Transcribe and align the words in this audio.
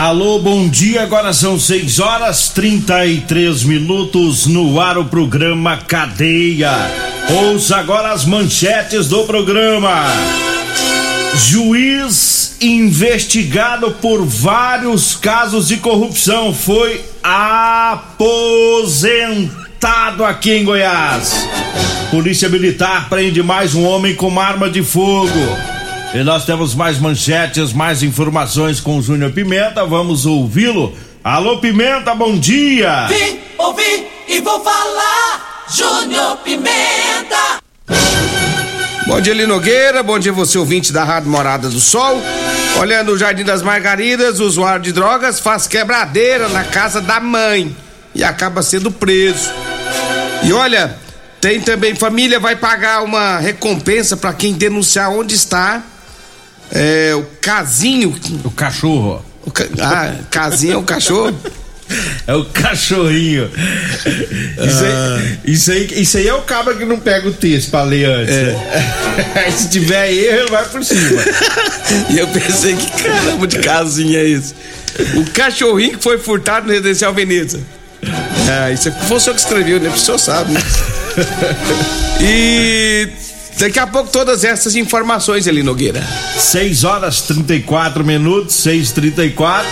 Alô, 0.00 0.38
bom 0.38 0.66
dia. 0.66 1.02
Agora 1.02 1.30
são 1.34 1.60
6 1.60 1.98
horas 1.98 2.48
33 2.48 3.64
minutos 3.64 4.46
no 4.46 4.80
ar 4.80 4.96
o 4.96 5.04
programa 5.04 5.76
Cadeia. 5.76 6.72
Ouça 7.28 7.76
agora 7.76 8.10
as 8.10 8.24
manchetes 8.24 9.08
do 9.08 9.24
programa. 9.24 10.06
Juiz 11.34 12.56
investigado 12.62 13.90
por 13.90 14.24
vários 14.24 15.14
casos 15.14 15.68
de 15.68 15.76
corrupção 15.76 16.54
foi 16.54 17.04
aposentado 17.22 18.24
aqui 20.24 20.52
em 20.52 20.64
Goiás. 20.64 21.46
Polícia 22.10 22.48
Militar 22.48 23.10
prende 23.10 23.42
mais 23.42 23.74
um 23.74 23.84
homem 23.84 24.14
com 24.14 24.40
arma 24.40 24.70
de 24.70 24.82
fogo. 24.82 25.79
E 26.12 26.24
nós 26.24 26.44
temos 26.44 26.74
mais 26.74 26.98
manchetes, 26.98 27.72
mais 27.72 28.02
informações 28.02 28.80
com 28.80 28.98
o 28.98 29.02
Júnior 29.02 29.30
Pimenta. 29.30 29.86
Vamos 29.86 30.26
ouvi-lo. 30.26 30.92
Alô, 31.22 31.58
Pimenta, 31.58 32.12
bom 32.16 32.36
dia! 32.36 33.06
Vim, 33.06 33.38
ouvi 33.56 34.08
e 34.26 34.40
vou 34.40 34.60
falar. 34.60 35.66
Júnior 35.72 36.38
Pimenta. 36.38 37.60
Bom 39.06 39.20
dia, 39.20 39.34
Linogueira. 39.34 40.02
Bom 40.02 40.18
dia, 40.18 40.32
você 40.32 40.58
ouvinte 40.58 40.92
da 40.92 41.04
Rádio 41.04 41.30
Morada 41.30 41.68
do 41.68 41.78
Sol. 41.78 42.20
Olhando 42.80 43.12
o 43.12 43.18
Jardim 43.18 43.44
das 43.44 43.62
Margaridas, 43.62 44.40
o 44.40 44.46
usuário 44.46 44.82
de 44.82 44.90
drogas 44.90 45.38
faz 45.38 45.68
quebradeira 45.68 46.48
na 46.48 46.64
casa 46.64 47.00
da 47.00 47.20
mãe 47.20 47.74
e 48.12 48.24
acaba 48.24 48.62
sendo 48.62 48.90
preso. 48.90 49.48
E 50.42 50.52
olha, 50.52 50.96
tem 51.40 51.60
também 51.60 51.94
família 51.94 52.40
vai 52.40 52.56
pagar 52.56 53.04
uma 53.04 53.38
recompensa 53.38 54.16
para 54.16 54.32
quem 54.32 54.54
denunciar 54.54 55.12
onde 55.12 55.36
está 55.36 55.84
é, 56.72 57.14
o 57.14 57.24
casinho. 57.40 58.14
O 58.44 58.50
cachorro. 58.50 59.24
O 59.44 59.50
ca... 59.50 59.64
Ah, 59.80 60.14
casinho 60.30 60.74
é 60.74 60.76
o 60.76 60.82
cachorro? 60.82 61.34
É 62.26 62.34
o 62.34 62.44
cachorrinho. 62.44 63.50
Isso, 64.64 64.84
aí, 64.84 65.38
isso, 65.44 65.72
aí, 65.72 66.02
isso 66.02 66.16
aí 66.18 66.28
é 66.28 66.34
o 66.34 66.42
cabra 66.42 66.74
que 66.74 66.84
não 66.84 67.00
pega 67.00 67.28
o 67.28 67.32
texto 67.32 67.70
pra 67.70 67.82
ler 67.82 68.04
antes. 68.04 68.34
É. 68.34 69.50
Se 69.50 69.68
tiver 69.70 70.12
erro, 70.12 70.50
vai 70.50 70.64
por 70.66 70.84
cima. 70.84 71.22
e 72.10 72.18
eu 72.18 72.28
pensei 72.28 72.76
que 72.76 73.02
caramba 73.02 73.46
de 73.46 73.58
casinho 73.58 74.16
é 74.16 74.24
isso. 74.24 74.54
O 75.16 75.28
cachorrinho 75.32 75.96
que 75.96 76.02
foi 76.02 76.18
furtado 76.18 76.66
no 76.66 76.72
Residencial 76.72 77.12
Veneza. 77.12 77.60
É, 78.48 78.72
isso 78.72 78.90
foi 79.08 79.16
o 79.16 79.20
senhor 79.20 79.34
que 79.34 79.40
escreveu, 79.40 79.80
né? 79.80 79.88
O 79.88 79.98
senhor 79.98 80.18
sabe, 80.18 80.52
né? 80.52 80.60
E 82.22 83.08
daqui 83.60 83.78
a 83.78 83.86
pouco 83.86 84.10
todas 84.10 84.44
essas 84.44 84.74
informações 84.74 85.46
ali, 85.46 85.62
Nogueira. 85.62 86.02
6 86.36 86.84
horas 86.84 87.20
34 87.22 88.04
minutos, 88.04 88.56
6h34. 88.56 89.64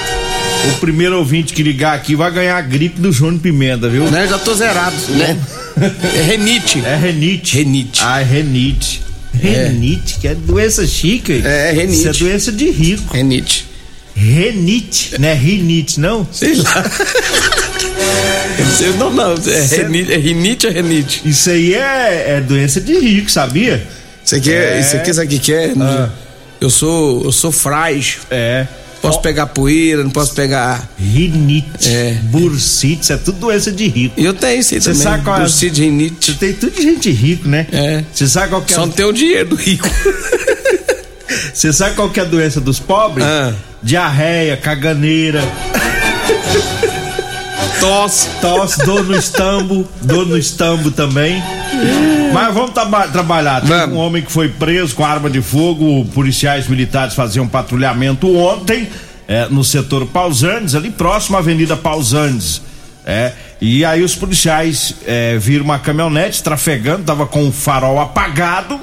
O 0.70 0.80
primeiro 0.80 1.18
ouvinte 1.18 1.52
que 1.52 1.62
ligar 1.62 1.94
aqui 1.94 2.14
vai 2.14 2.30
ganhar 2.30 2.56
a 2.56 2.60
gripe 2.60 3.00
do 3.00 3.10
Júnior 3.12 3.40
Pimenta, 3.40 3.88
viu? 3.88 4.10
Né? 4.10 4.26
Já 4.26 4.38
tô 4.38 4.54
zerado, 4.54 4.96
né? 5.10 5.38
É 6.16 6.22
renite. 6.22 6.82
É 6.84 6.96
renite. 6.96 7.56
Renite. 7.56 8.00
Ah, 8.04 8.20
é 8.20 8.24
renite. 8.24 9.02
Renite, 9.32 10.18
que 10.18 10.28
é 10.28 10.34
doença 10.34 10.86
chique. 10.86 11.42
É, 11.44 11.70
é 11.70 11.72
renite. 11.72 11.98
Isso 11.98 12.08
é 12.08 12.12
doença 12.12 12.52
de 12.52 12.70
rico. 12.70 13.14
Renite. 13.14 13.66
Renite, 14.14 15.14
não 15.20 15.28
é 15.28 15.34
rinite, 15.34 16.00
não? 16.00 16.26
Sei 16.32 16.56
lá. 16.56 16.84
Sei, 18.76 18.92
não, 18.92 19.10
não. 19.12 19.32
É, 19.34 19.36
Cê- 19.66 19.82
renite, 19.82 20.12
é 20.12 20.16
rinite 20.18 20.66
ou 20.66 20.72
renite? 20.72 21.22
Isso 21.24 21.50
aí 21.50 21.74
é, 21.74 22.36
é 22.36 22.40
doença 22.40 22.80
de 22.80 22.96
rico, 22.98 23.30
sabia? 23.30 23.84
Isso 24.24 24.36
aqui 24.36 24.52
é, 24.52 24.76
É. 24.76 24.80
isso 24.80 24.96
aqui 24.96 25.12
sabe 25.12 25.26
o 25.26 25.30
que 25.30 25.38
que 25.38 25.52
é? 25.52 25.72
Ah. 25.80 26.08
Eu 26.60 26.70
sou, 26.70 27.24
eu 27.24 27.32
sou 27.32 27.50
frágil. 27.50 28.20
É. 28.30 28.66
Posso 29.00 29.20
pegar 29.20 29.46
poeira, 29.46 30.02
não 30.02 30.10
posso 30.10 30.34
pegar. 30.34 30.88
Rinite, 30.98 31.88
É. 31.88 32.18
bursite, 32.24 33.02
isso 33.02 33.12
é 33.12 33.16
tudo 33.16 33.38
doença 33.38 33.70
de 33.72 33.86
rico. 33.88 34.20
Eu 34.20 34.34
tenho 34.34 34.60
isso 34.60 34.74
aí 34.74 34.80
Você 34.80 34.90
também. 34.90 35.02
sabe 35.02 35.24
qual 35.24 35.36
é? 35.36 35.40
Bursite, 35.40 35.76
Você 35.76 35.82
rinite. 35.82 36.34
tem 36.34 36.52
tudo 36.52 36.72
de 36.76 36.82
gente 36.82 37.10
rico, 37.10 37.48
né? 37.48 37.66
É. 37.72 38.04
Você 38.12 38.26
sabe 38.28 38.48
qual 38.50 38.62
que 38.62 38.72
é, 38.72 38.76
Só 38.76 38.82
não 38.86 38.92
tem 38.92 39.06
o 39.06 39.12
dinheiro 39.12 39.50
do 39.50 39.56
rico. 39.56 39.88
você 41.54 41.72
sabe 41.72 41.94
qual 41.96 42.10
que 42.10 42.18
é 42.20 42.22
a 42.24 42.26
doença 42.26 42.60
dos 42.60 42.78
pobres? 42.80 43.24
Ah. 43.26 43.54
Diarreia, 43.82 44.56
caganeira, 44.56 45.40
Tosse. 47.80 48.28
tosse, 48.40 48.84
dor 48.84 49.04
no 49.04 49.14
estambo, 49.16 49.88
dor 50.02 50.26
no 50.26 50.36
estambo 50.36 50.90
também. 50.90 51.42
Mas 52.32 52.52
vamos 52.54 52.72
traba- 52.72 53.08
trabalhar. 53.08 53.60
Tem 53.60 53.70
Vamos. 53.70 53.96
um 53.96 53.98
homem 53.98 54.22
que 54.22 54.32
foi 54.32 54.48
preso 54.48 54.94
com 54.94 55.04
arma 55.04 55.30
de 55.30 55.40
fogo. 55.40 56.04
Policiais 56.06 56.66
militares 56.68 57.14
faziam 57.14 57.46
patrulhamento 57.46 58.36
ontem 58.36 58.88
é, 59.26 59.46
no 59.48 59.62
setor 59.62 60.06
Pausantes, 60.06 60.74
ali 60.74 60.90
próximo 60.90 61.36
à 61.36 61.40
Avenida 61.40 61.76
Pausantes. 61.76 62.60
É, 63.06 63.32
e 63.60 63.84
aí 63.84 64.02
os 64.02 64.14
policiais 64.14 64.94
é, 65.06 65.38
viram 65.38 65.64
uma 65.64 65.78
caminhonete 65.78 66.42
trafegando, 66.42 67.04
tava 67.04 67.26
com 67.26 67.48
o 67.48 67.52
farol 67.52 67.98
apagado. 68.00 68.78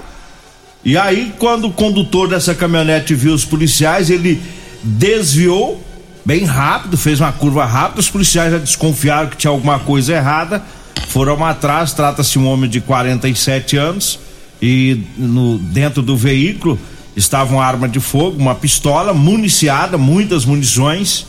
E 0.84 0.98
aí, 0.98 1.34
quando 1.38 1.68
o 1.68 1.72
condutor 1.72 2.28
dessa 2.30 2.54
caminhonete 2.56 3.14
viu 3.14 3.34
os 3.34 3.44
policiais, 3.44 4.10
ele 4.10 4.42
desviou 4.84 5.84
bem 6.26 6.44
rápido, 6.44 6.98
fez 6.98 7.22
uma 7.22 7.32
curva 7.32 7.66
rápida. 7.66 8.02
Os 8.02 8.10
policiais 8.10 8.52
já 8.52 8.58
desconfiaram 8.58 9.30
que 9.30 9.38
tinha 9.38 9.52
alguma 9.52 9.80
coisa 9.80 10.14
errada, 10.14 10.62
foram 11.10 11.46
atrás. 11.46 11.94
Trata-se 11.94 12.32
de 12.32 12.40
um 12.40 12.48
homem 12.48 12.70
de 12.70 12.82
47 12.82 13.78
anos 13.78 14.20
e 14.62 15.04
no 15.18 15.60
dentro 15.60 16.02
do 16.02 16.18
veículo 16.18 16.80
estava 17.16 17.54
uma 17.54 17.64
arma 17.64 17.88
de 17.88 18.00
fogo, 18.00 18.38
uma 18.38 18.56
pistola 18.56 19.14
municiada, 19.14 19.98
muitas 19.98 20.44
munições. 20.44 21.28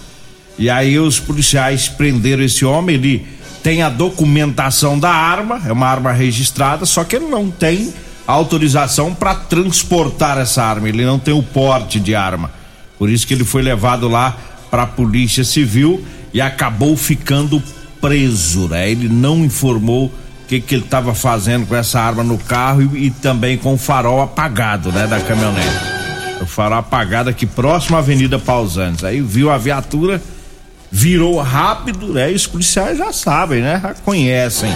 E 0.59 0.71
aí 0.71 0.99
os 0.99 1.21
policiais 1.21 1.87
prenderam 1.87 2.43
esse 2.43 2.65
homem, 2.65 2.97
ele 2.97 3.27
tem 3.63 3.83
a 3.83 3.89
documentação 3.89 4.99
da 4.99 5.11
arma, 5.11 5.61
é 5.67 5.73
uma 5.73 5.87
arma 5.87 6.13
registrada, 6.13 6.87
só 6.87 7.05
que 7.05 7.17
ele 7.17 7.27
não 7.27 7.51
tem 7.51 7.93
autorização 8.27 9.15
para 9.15 9.35
transportar 9.35 10.39
essa 10.39 10.65
arma, 10.65 10.89
ele 10.89 11.05
não 11.05 11.19
tem 11.19 11.35
o 11.35 11.43
porte 11.43 12.01
de 12.01 12.15
arma. 12.15 12.51
Por 12.99 13.11
isso 13.11 13.27
que 13.27 13.35
ele 13.35 13.45
foi 13.45 13.63
levado 13.63 14.09
lá 14.09 14.37
para 14.71 14.83
a 14.83 14.87
Polícia 14.87 15.45
Civil 15.45 16.05
e 16.33 16.41
acabou 16.41 16.97
ficando 16.97 17.63
preso, 18.01 18.69
né? 18.69 18.91
Ele 18.91 19.09
não 19.09 19.45
informou 19.45 20.07
o 20.07 20.13
que 20.47 20.61
que 20.61 20.75
ele 20.75 20.85
estava 20.85 21.15
fazendo 21.15 21.67
com 21.67 21.75
essa 21.75 22.01
arma 22.01 22.23
no 22.23 22.39
carro 22.39 22.83
e, 22.95 23.07
e 23.07 23.11
também 23.11 23.57
com 23.57 23.75
o 23.75 23.79
farol 23.79 24.23
apagado, 24.23 24.93
né, 24.93 25.07
da 25.07 25.21
caminhonete. 25.21 25.97
O 26.41 26.47
farol 26.47 26.79
apagado 26.79 27.31
aqui 27.31 27.47
próximo 27.47 27.97
à 27.97 28.01
Avenida 28.01 28.39
Pausantes. 28.39 29.03
Aí 29.03 29.21
viu 29.21 29.51
a 29.51 29.59
viatura, 29.59 30.23
virou 30.91 31.41
rápido, 31.41 32.13
né? 32.13 32.31
E 32.31 32.35
os 32.35 32.47
policiais 32.47 32.99
já 32.99 33.13
sabem, 33.13 33.63
né? 33.63 33.81
Já 33.83 33.95
conhecem 33.95 34.71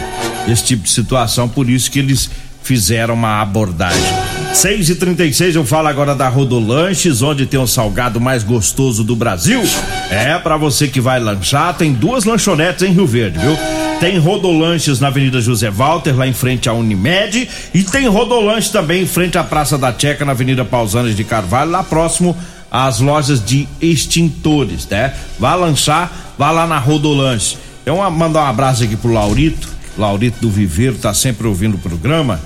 esse 0.49 0.65
tipo 0.65 0.85
de 0.85 0.91
situação, 0.91 1.49
por 1.49 1.69
isso 1.69 1.91
que 1.91 1.99
eles 1.99 2.31
fizeram 2.63 3.15
uma 3.15 3.41
abordagem. 3.41 4.40
6 4.53 4.91
e 4.91 4.95
36 4.97 5.57
eu 5.57 5.65
falo 5.65 5.89
agora 5.89 6.15
da 6.15 6.29
Rodolanches, 6.29 7.23
onde 7.23 7.47
tem 7.47 7.59
o 7.59 7.67
salgado 7.67 8.21
mais 8.21 8.43
gostoso 8.43 9.05
do 9.05 9.15
Brasil. 9.17 9.63
É, 10.11 10.39
para 10.39 10.57
você 10.57 10.89
que 10.89 11.01
vai 11.01 11.21
lanchar, 11.21 11.77
tem 11.77 11.93
duas 11.93 12.25
lanchonetes 12.25 12.83
em 12.83 12.93
Rio 12.93 13.07
Verde, 13.07 13.39
viu? 13.39 13.57
Tem 14.01 14.19
Rodolanches 14.19 14.99
na 14.99 15.07
Avenida 15.07 15.41
José 15.41 15.71
Walter, 15.71 16.17
lá 16.17 16.27
em 16.27 16.33
frente 16.33 16.69
à 16.69 16.73
Unimed, 16.73 17.49
e 17.73 17.83
tem 17.85 18.09
Rodolanches 18.09 18.71
também 18.71 19.03
em 19.03 19.07
frente 19.07 19.39
à 19.39 19.45
Praça 19.45 19.79
da 19.79 19.95
Checa, 19.97 20.25
na 20.25 20.33
Avenida 20.33 20.65
Pausanes 20.65 21.17
de 21.17 21.25
Carvalho, 21.25 21.71
lá 21.71 21.83
próximo 21.83 22.37
às 22.71 23.01
lojas 23.01 23.43
de 23.43 23.69
extintores, 23.81 24.87
né? 24.89 25.15
Vá 25.39 25.55
lanchar, 25.55 26.35
vá 26.37 26.51
lá 26.51 26.67
na 26.67 26.79
Rodolanche. 26.79 27.57
Eu 27.87 27.97
mandar 28.11 28.45
um 28.45 28.49
abraço 28.49 28.85
aqui 28.85 28.97
pro 28.97 29.13
Laurito, 29.13 29.69
Laurito 29.97 30.41
do 30.41 30.51
Viveiro 30.51 30.97
tá 30.97 31.15
sempre 31.15 31.47
ouvindo 31.47 31.77
o 31.77 31.79
programa. 31.79 32.41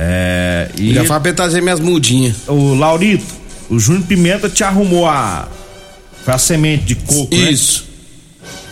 É, 0.00 0.68
e 0.78 0.94
Já 0.94 1.04
fala 1.04 1.20
pra 1.20 1.32
trazer 1.32 1.60
minhas 1.60 1.80
mudinhas. 1.80 2.36
o 2.46 2.74
Laurito, 2.74 3.26
o 3.68 3.80
Júnior 3.80 4.04
Pimenta 4.04 4.48
te 4.48 4.62
arrumou 4.62 5.08
a, 5.08 5.48
foi 6.24 6.34
a 6.34 6.38
semente 6.38 6.84
de 6.84 6.94
coco, 6.94 7.34
né? 7.34 7.50
Isso. 7.50 7.88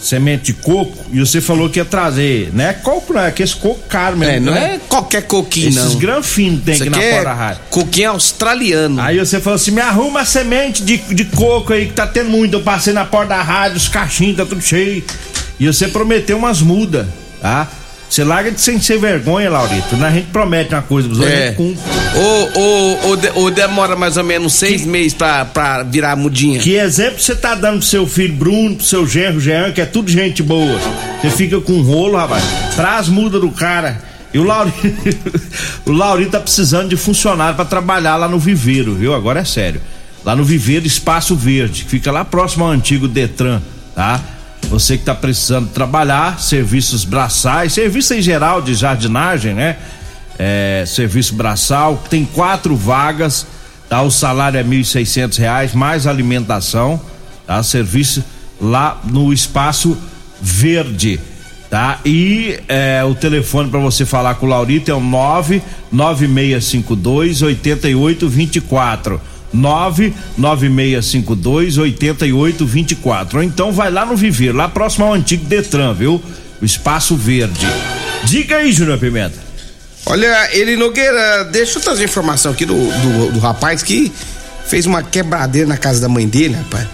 Semente 0.01 0.45
de 0.45 0.53
coco, 0.53 0.97
e 1.13 1.19
você 1.19 1.41
falou 1.41 1.69
que 1.69 1.81
ia 1.81 1.85
trazer, 1.85 2.51
né? 2.55 2.75
Coco 2.75 3.13
não 3.13 3.23
é, 3.23 3.33
que 3.33 3.43
esse 3.43 3.57
coco 3.57 3.81
caro 3.89 4.17
mesmo. 4.17 4.35
É, 4.35 4.39
não 4.41 4.53
né? 4.53 4.75
é 4.77 4.81
qualquer 4.89 5.23
coquinho, 5.23 5.69
Esses 5.71 5.95
não. 5.95 5.99
granfinos 5.99 6.63
tem 6.63 6.75
Isso 6.75 6.85
aqui 6.85 6.91
na 6.91 6.99
aqui 6.99 7.11
porta 7.11 7.31
é 7.31 7.33
rádio. 7.33 7.61
coquinho 7.71 8.11
australiano. 8.11 9.01
Aí 9.01 9.19
você 9.19 9.41
falou 9.41 9.57
assim: 9.57 9.73
me 9.73 9.81
arruma 9.81 10.21
a 10.21 10.25
semente 10.25 10.85
de, 10.85 10.99
de 10.99 11.25
coco 11.25 11.73
aí 11.73 11.87
que 11.87 11.93
tá 11.95 12.07
tendo 12.07 12.31
muito. 12.31 12.55
Eu 12.55 12.63
passei 12.63 12.93
na 12.93 13.05
porta 13.05 13.31
da 13.35 13.43
rádio, 13.43 13.79
os 13.79 13.89
cachinhos 13.89 14.37
tá 14.37 14.47
tudo 14.47 14.61
cheio. 14.61 15.03
E 15.59 15.67
você 15.67 15.89
prometeu 15.89 16.37
umas 16.39 16.63
mudas, 16.63 17.07
tá? 17.41 17.69
Você 18.09 18.23
larga 18.25 18.51
de 18.53 18.61
sem 18.61 18.81
ser 18.81 18.99
vergonha, 18.99 19.51
Laurito. 19.51 19.97
A 20.03 20.11
gente 20.11 20.29
promete 20.29 20.73
uma 20.73 20.81
coisa 20.83 21.09
pros 21.09 21.21
outros, 21.21 21.35
a 21.37 21.39
É. 21.41 21.47
gente 21.49 21.57
cumpre. 21.57 21.83
Ou, 22.15 22.51
ou, 22.55 23.05
ou, 23.09 23.17
de- 23.17 23.31
ou 23.35 23.51
demora 23.51 23.95
mais 23.97 24.17
ou 24.17 24.25
menos 24.25 24.55
seis 24.55 24.87
meses 24.87 25.13
pra, 25.13 25.45
pra 25.45 25.83
virar 25.83 26.17
mudinha. 26.17 26.61
Que 26.61 26.77
exemplo 26.77 27.21
você 27.21 27.35
tá 27.35 27.55
dando 27.55 27.79
pro 27.79 27.87
seu 27.87 28.07
filho 28.07 28.35
Bruno, 28.35 28.77
pro 28.77 28.85
seu 28.87 29.07
genro 29.07 29.41
Jean, 29.41 29.73
que 29.73 29.81
é 29.81 29.85
tudo 29.87 30.11
gente 30.11 30.43
boa. 30.43 30.81
Você 31.21 31.31
fica 31.31 31.61
com 31.61 31.73
um 31.75 31.83
rolo, 31.83 32.17
rapaz. 32.17 32.43
Traz 32.75 33.09
muda 33.09 33.39
do 33.41 33.51
cara. 33.51 34.01
E 34.33 34.39
o 34.39 34.45
Laurito, 34.45 34.79
o 35.85 35.93
Laurito 35.93 36.31
tá 36.31 36.41
precisando 36.41 36.89
de 36.89 36.97
funcionário 36.97 37.57
pra 37.57 37.65
trabalhar 37.65 38.17
lá 38.17 38.29
no 38.29 38.39
Viveiro, 38.39 38.95
viu? 38.95 39.15
Agora 39.15 39.41
é 39.41 39.45
sério. 39.45 39.81
Lá 40.25 40.35
no 40.37 40.45
Viveiro 40.45 40.87
Espaço 40.87 41.35
Verde, 41.37 41.85
que 41.85 41.91
fica 41.91 42.11
lá 42.11 42.25
próximo 42.25 42.65
ao 42.65 42.71
antigo 42.71 43.07
Detran, 43.09 43.61
tá? 43.95 44.21
Você 44.69 44.99
que 44.99 45.05
tá 45.05 45.15
precisando 45.15 45.69
trabalhar, 45.69 46.41
serviços 46.41 47.05
braçais, 47.05 47.73
serviço 47.73 48.15
em 48.15 48.21
geral 48.21 48.61
de 48.61 48.75
jardinagem, 48.75 49.55
né? 49.55 49.77
É, 50.39 50.85
serviço 50.87 51.35
braçal, 51.35 52.03
tem 52.11 52.23
quatro 52.25 52.77
vagas, 52.77 53.47
tá? 53.89 54.03
O 54.03 54.11
salário 54.11 54.59
é 54.59 54.65
1.600 54.65 55.39
reais 55.39 55.73
mais 55.73 56.07
alimentação, 56.07 57.01
tá? 57.47 57.63
Serviço 57.63 58.23
lá 58.61 59.01
no 59.05 59.33
espaço 59.33 59.97
verde, 60.43 61.21
tá? 61.71 62.01
E 62.05 62.59
é, 62.69 63.05
o 63.05 63.15
telefone 63.15 63.71
para 63.71 63.79
você 63.79 64.05
falar 64.05 64.35
com 64.35 64.47
o 64.47 64.49
Laurito 64.49 64.91
é 64.91 64.95
o 64.95 65.01
99652 65.01 67.43
8824. 67.43 69.36
99652 69.53 71.79
8824. 71.79 73.39
Ou 73.39 73.45
então 73.45 73.73
vai 73.73 73.91
lá 73.91 74.07
no 74.07 74.17
Viver, 74.17 74.53
lá 74.53 74.69
próximo 74.69 75.07
ao 75.07 75.15
antigo 75.15 75.45
Detran, 75.45 75.95
viu? 75.95 76.23
O 76.61 76.65
Espaço 76.65 77.17
Verde. 77.17 77.67
Diga 78.25 78.57
aí, 78.57 78.73
Júnior 78.73 78.99
Pimenta. 78.99 79.47
Olha, 80.07 80.49
ele 80.53 80.77
Nogueira, 80.77 81.45
deixa 81.45 81.79
eu 81.79 81.83
trazer 81.83 82.05
informação 82.05 82.53
aqui 82.53 82.65
do, 82.65 82.75
do, 82.75 83.33
do 83.33 83.39
rapaz 83.41 83.83
que 83.83 84.13
fez 84.67 84.87
uma 84.87 85.03
quebradeira 85.03 85.67
na 85.67 85.77
casa 85.77 86.01
da 86.01 86.09
mãe 86.09 86.29
dele, 86.29 86.55
rapaz. 86.55 86.87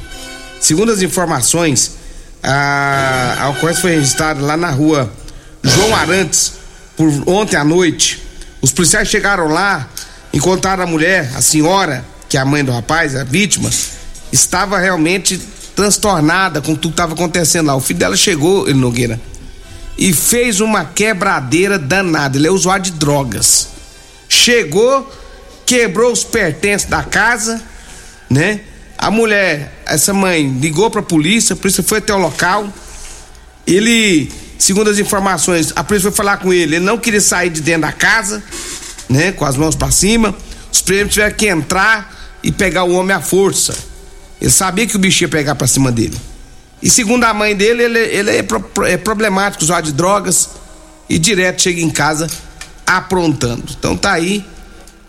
Segundo 0.58 0.90
as 0.92 1.02
informações, 1.02 1.98
a, 2.42 3.36
a 3.40 3.50
ocorrência 3.50 3.82
foi 3.82 3.96
registrada 3.96 4.40
lá 4.40 4.56
na 4.56 4.70
rua 4.70 5.12
João 5.62 5.94
Arantes 5.94 6.54
por 6.96 7.08
ontem 7.26 7.56
à 7.56 7.64
noite. 7.64 8.22
Os 8.60 8.72
policiais 8.72 9.08
chegaram 9.08 9.48
lá, 9.48 9.88
encontraram 10.32 10.84
a 10.84 10.86
mulher, 10.86 11.30
a 11.34 11.42
senhora, 11.42 12.04
que 12.32 12.38
é 12.38 12.40
a 12.40 12.46
mãe 12.46 12.64
do 12.64 12.72
rapaz, 12.72 13.14
a 13.14 13.24
vítima, 13.24 13.68
estava 14.32 14.78
realmente 14.78 15.38
transtornada 15.76 16.62
com 16.62 16.74
tudo 16.74 16.92
que 16.92 16.94
estava 16.94 17.12
acontecendo 17.12 17.66
lá. 17.66 17.76
O 17.76 17.80
filho 17.80 17.98
dela 17.98 18.16
chegou, 18.16 18.66
ele 18.66 18.78
Nogueira, 18.78 19.20
e 19.98 20.14
fez 20.14 20.58
uma 20.58 20.82
quebradeira 20.82 21.78
danada. 21.78 22.38
Ele 22.38 22.46
é 22.46 22.50
usuário 22.50 22.86
de 22.86 22.92
drogas. 22.92 23.68
Chegou, 24.30 25.12
quebrou 25.66 26.10
os 26.10 26.24
pertences 26.24 26.88
da 26.88 27.02
casa, 27.02 27.62
né? 28.30 28.60
A 28.96 29.10
mulher, 29.10 29.82
essa 29.84 30.14
mãe, 30.14 30.48
ligou 30.58 30.90
pra 30.90 31.02
polícia, 31.02 31.52
a 31.52 31.56
polícia 31.56 31.82
foi 31.82 31.98
até 31.98 32.14
o 32.14 32.18
local. 32.18 32.72
Ele, 33.66 34.32
segundo 34.58 34.88
as 34.88 34.98
informações, 34.98 35.70
a 35.76 35.84
polícia 35.84 36.10
foi 36.10 36.16
falar 36.16 36.38
com 36.38 36.50
ele, 36.50 36.76
ele 36.76 36.84
não 36.86 36.96
queria 36.96 37.20
sair 37.20 37.50
de 37.50 37.60
dentro 37.60 37.82
da 37.82 37.92
casa, 37.92 38.42
né? 39.06 39.32
Com 39.32 39.44
as 39.44 39.54
mãos 39.54 39.76
pra 39.76 39.90
cima. 39.90 40.34
Os 40.72 40.80
prêmios 40.80 41.12
tiveram 41.12 41.36
que 41.36 41.46
entrar 41.46 42.21
e 42.42 42.50
pegar 42.52 42.84
o 42.84 42.92
homem 42.92 43.14
à 43.16 43.20
força. 43.20 43.74
Ele 44.40 44.50
sabia 44.50 44.86
que 44.86 44.96
o 44.96 44.98
bicho 44.98 45.22
ia 45.24 45.28
pegar 45.28 45.54
pra 45.54 45.66
cima 45.66 45.92
dele. 45.92 46.16
E 46.82 46.90
segundo 46.90 47.24
a 47.24 47.32
mãe 47.32 47.54
dele, 47.54 47.82
ele, 47.84 47.98
ele 47.98 48.30
é, 48.38 48.42
pro- 48.42 48.84
é 48.84 48.96
problemático, 48.96 49.62
usuário 49.62 49.86
de 49.86 49.92
drogas 49.92 50.50
e 51.08 51.18
direto 51.18 51.62
chega 51.62 51.80
em 51.80 51.90
casa 51.90 52.26
aprontando. 52.86 53.64
Então 53.78 53.96
tá 53.96 54.12
aí 54.12 54.44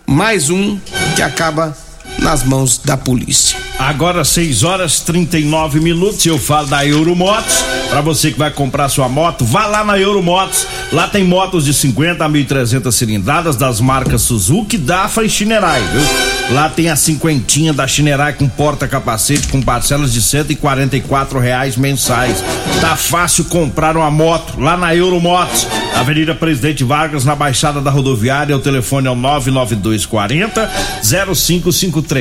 mais 0.06 0.50
um 0.50 0.80
que 1.16 1.22
acaba 1.22 1.76
nas 2.24 2.44
mãos 2.44 2.80
da 2.84 2.96
polícia. 2.96 3.58
Agora 3.78 4.24
6 4.24 4.64
horas 4.64 5.02
39 5.02 5.82
minutos, 5.82 6.26
eu 6.26 6.40
falo 6.40 6.68
da 6.68 6.86
Euromotos. 6.86 7.64
Para 7.90 8.02
você 8.02 8.32
que 8.32 8.40
vai 8.40 8.50
comprar 8.50 8.88
sua 8.88 9.10
moto, 9.10 9.44
vá 9.44 9.68
lá 9.68 9.84
na 9.84 10.00
Euromotos. 10.00 10.66
Lá 10.92 11.08
tem 11.08 11.24
motos 11.24 11.66
de 11.66 11.74
50 11.74 12.24
a 12.24 12.30
1.300 12.30 12.92
cilindradas 12.92 13.56
das 13.56 13.82
marcas 13.82 14.22
Suzuki, 14.22 14.78
Dafra 14.78 15.26
e 15.26 15.30
Shinerai, 15.30 15.82
viu? 15.82 16.56
Lá 16.56 16.70
tem 16.70 16.90
a 16.90 16.96
cinquentinha 16.96 17.74
da 17.74 17.88
Shinerai 17.88 18.34
com 18.34 18.48
porta-capacete 18.48 19.48
com 19.48 19.62
parcelas 19.62 20.14
de 20.14 20.22
144 20.22 21.40
reais 21.40 21.76
mensais. 21.76 22.44
Tá 22.80 22.96
fácil 22.96 23.46
comprar 23.46 23.98
uma 23.98 24.12
moto 24.12 24.60
lá 24.60 24.78
na 24.78 24.96
Euromotos. 24.96 25.68
Avenida 25.96 26.34
Presidente 26.34 26.84
Vargas, 26.84 27.26
na 27.26 27.36
Baixada 27.36 27.82
da 27.82 27.92
Rodoviária. 27.92 28.56
O 28.56 28.60
telefone 28.60 29.08
é 29.08 29.12
o 29.12 29.16
99240 29.16 30.70
0553. 31.02 32.13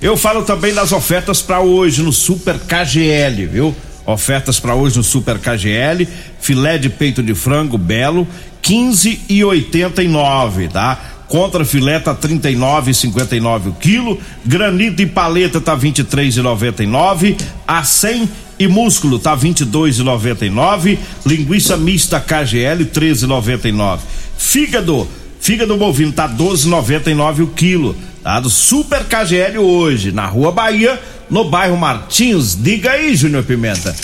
Eu 0.00 0.16
falo 0.16 0.42
também 0.42 0.74
das 0.74 0.92
ofertas 0.92 1.40
para 1.40 1.60
hoje 1.60 2.02
no 2.02 2.12
Super 2.12 2.58
KGL, 2.58 3.46
viu? 3.46 3.76
Ofertas 4.06 4.58
para 4.58 4.74
hoje 4.74 4.96
no 4.96 5.04
Super 5.04 5.38
KGL, 5.38 6.08
filé 6.40 6.78
de 6.78 6.88
peito 6.88 7.22
de 7.22 7.34
frango 7.34 7.76
belo, 7.76 8.26
15 8.62 9.20
e 9.28 9.44
89, 9.44 10.68
tá? 10.68 10.98
Contra 11.28 11.62
filé 11.62 11.98
tá 11.98 12.14
39,59 12.14 13.66
o 13.66 13.72
quilo, 13.74 14.18
granito 14.46 15.02
e 15.02 15.06
paleta 15.06 15.60
tá 15.60 15.76
23,99, 15.76 17.36
a 17.66 17.84
100 17.84 18.28
e 18.58 18.66
músculo 18.66 19.18
tá 19.18 19.36
22,99, 19.36 20.98
linguiça 21.26 21.76
mista 21.76 22.18
KGL 22.18 22.86
13,99. 22.86 23.98
Fígado, 24.38 25.06
fígado 25.38 25.76
bovino 25.76 26.12
tá 26.12 26.26
12,99 26.26 27.42
o 27.42 27.46
quilo, 27.48 27.94
tá? 28.28 28.40
Do 28.40 28.50
Super 28.50 29.04
KGL 29.04 29.56
hoje, 29.56 30.12
na 30.12 30.26
Rua 30.26 30.52
Bahia, 30.52 31.00
no 31.30 31.44
bairro 31.44 31.78
Martins. 31.78 32.54
Diga 32.54 32.90
aí, 32.90 33.16
Júnior 33.16 33.42
Pimenta. 33.42 33.96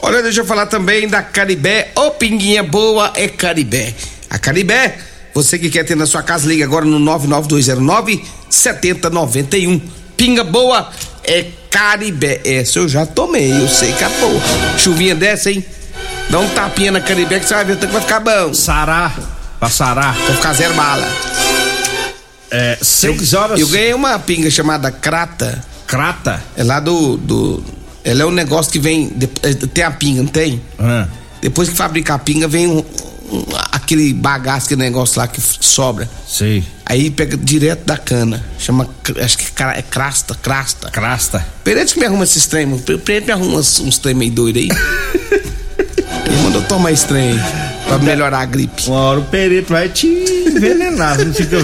Olha, 0.00 0.20
deixa 0.24 0.40
eu 0.40 0.44
falar 0.44 0.66
também 0.66 1.06
da 1.06 1.22
Caribé. 1.22 1.92
Ô, 1.94 2.10
pinguinha 2.10 2.64
boa 2.64 3.12
é 3.14 3.28
Caribé. 3.28 3.94
A 4.28 4.40
Caribé, 4.40 4.98
você 5.32 5.56
que 5.56 5.70
quer 5.70 5.84
ter 5.84 5.96
na 5.96 6.04
sua 6.04 6.20
casa, 6.20 6.48
liga 6.48 6.64
agora 6.64 6.84
no 6.84 6.98
99209 6.98 8.24
7091. 8.48 9.80
Pinga 10.16 10.42
boa 10.42 10.90
é 11.22 11.46
Caribé. 11.70 12.40
Essa 12.44 12.80
eu 12.80 12.88
já 12.88 13.06
tomei, 13.06 13.52
eu 13.52 13.68
sei 13.68 13.92
que 13.92 14.02
é 14.02 14.08
boa. 14.08 14.40
Chuvinha 14.78 15.14
dessa, 15.14 15.48
hein? 15.48 15.64
Dá 16.28 16.40
um 16.40 16.48
tapinha 16.48 16.90
na 16.90 17.00
Caribé 17.00 17.38
que 17.38 17.46
você 17.46 17.54
vai 17.54 17.64
ver 17.64 17.74
o 17.74 17.76
que 17.76 17.86
vai 17.86 18.00
ficar 18.00 18.18
bom. 18.18 18.52
Sará, 18.52 19.14
pra 19.60 19.70
sarar. 19.70 20.16
Vai 20.16 20.34
ficar 20.34 20.54
zero 20.54 20.74
bala. 20.74 21.69
É, 22.50 22.78
seis 22.82 23.32
horas. 23.34 23.60
Eu 23.60 23.68
ganhei 23.68 23.94
uma 23.94 24.18
pinga 24.18 24.50
chamada 24.50 24.90
Crata. 24.90 25.62
Crata. 25.86 26.42
É 26.56 26.64
lá 26.64 26.80
do. 26.80 27.16
do 27.16 27.62
ela 28.04 28.22
é 28.22 28.26
um 28.26 28.30
negócio 28.30 28.70
que 28.72 28.78
vem. 28.78 29.08
de- 29.08 29.28
é, 29.42 29.52
Tem 29.54 29.84
a 29.84 29.90
pinga, 29.90 30.22
não 30.22 30.28
tem? 30.28 30.60
Ah, 30.78 31.06
Depois 31.40 31.68
que 31.68 31.74
fabrica 31.76 32.14
a 32.14 32.18
pinga, 32.18 32.46
vem 32.48 32.66
um- 32.66 32.78
um- 33.30 33.44
aquele 33.72 34.12
bagaço, 34.12 34.66
aquele 34.66 34.82
negócio 34.82 35.18
lá 35.18 35.26
que 35.28 35.40
sobra. 35.60 36.08
sei. 36.28 36.64
Aí 36.86 37.08
pega 37.10 37.36
direto 37.36 37.84
da 37.84 37.96
cana. 37.96 38.44
Chama. 38.58 38.88
Acho 39.22 39.38
que 39.38 39.44
é 39.44 39.50
cra- 39.54 39.78
é 39.78 39.82
crasta, 39.82 40.34
crasta. 40.34 40.90
Crasta. 40.90 41.46
Pereira 41.62 41.88
que 41.88 42.00
me 42.00 42.06
arruma 42.06 42.24
esses 42.24 42.46
trem. 42.46 42.76
Pereira 42.78 43.26
me 43.26 43.32
arruma 43.32 43.58
uns, 43.58 43.78
uns 43.80 43.96
trem 43.98 44.14
meio 44.14 44.32
doido 44.32 44.58
aí. 44.58 44.68
Ele 46.26 46.36
mandou 46.42 46.62
tomar 46.62 46.90
esse 46.92 47.06
trem 47.06 47.30
aí. 47.32 47.69
Pra 47.90 47.98
melhorar 47.98 48.38
a 48.40 48.44
gripe. 48.44 48.84
Uma 48.86 49.00
hora 49.00 49.18
o 49.18 49.24
perito 49.24 49.72
vai 49.72 49.88
te 49.88 50.06
envenenar, 50.06 51.18
não 51.18 51.34
fica. 51.34 51.56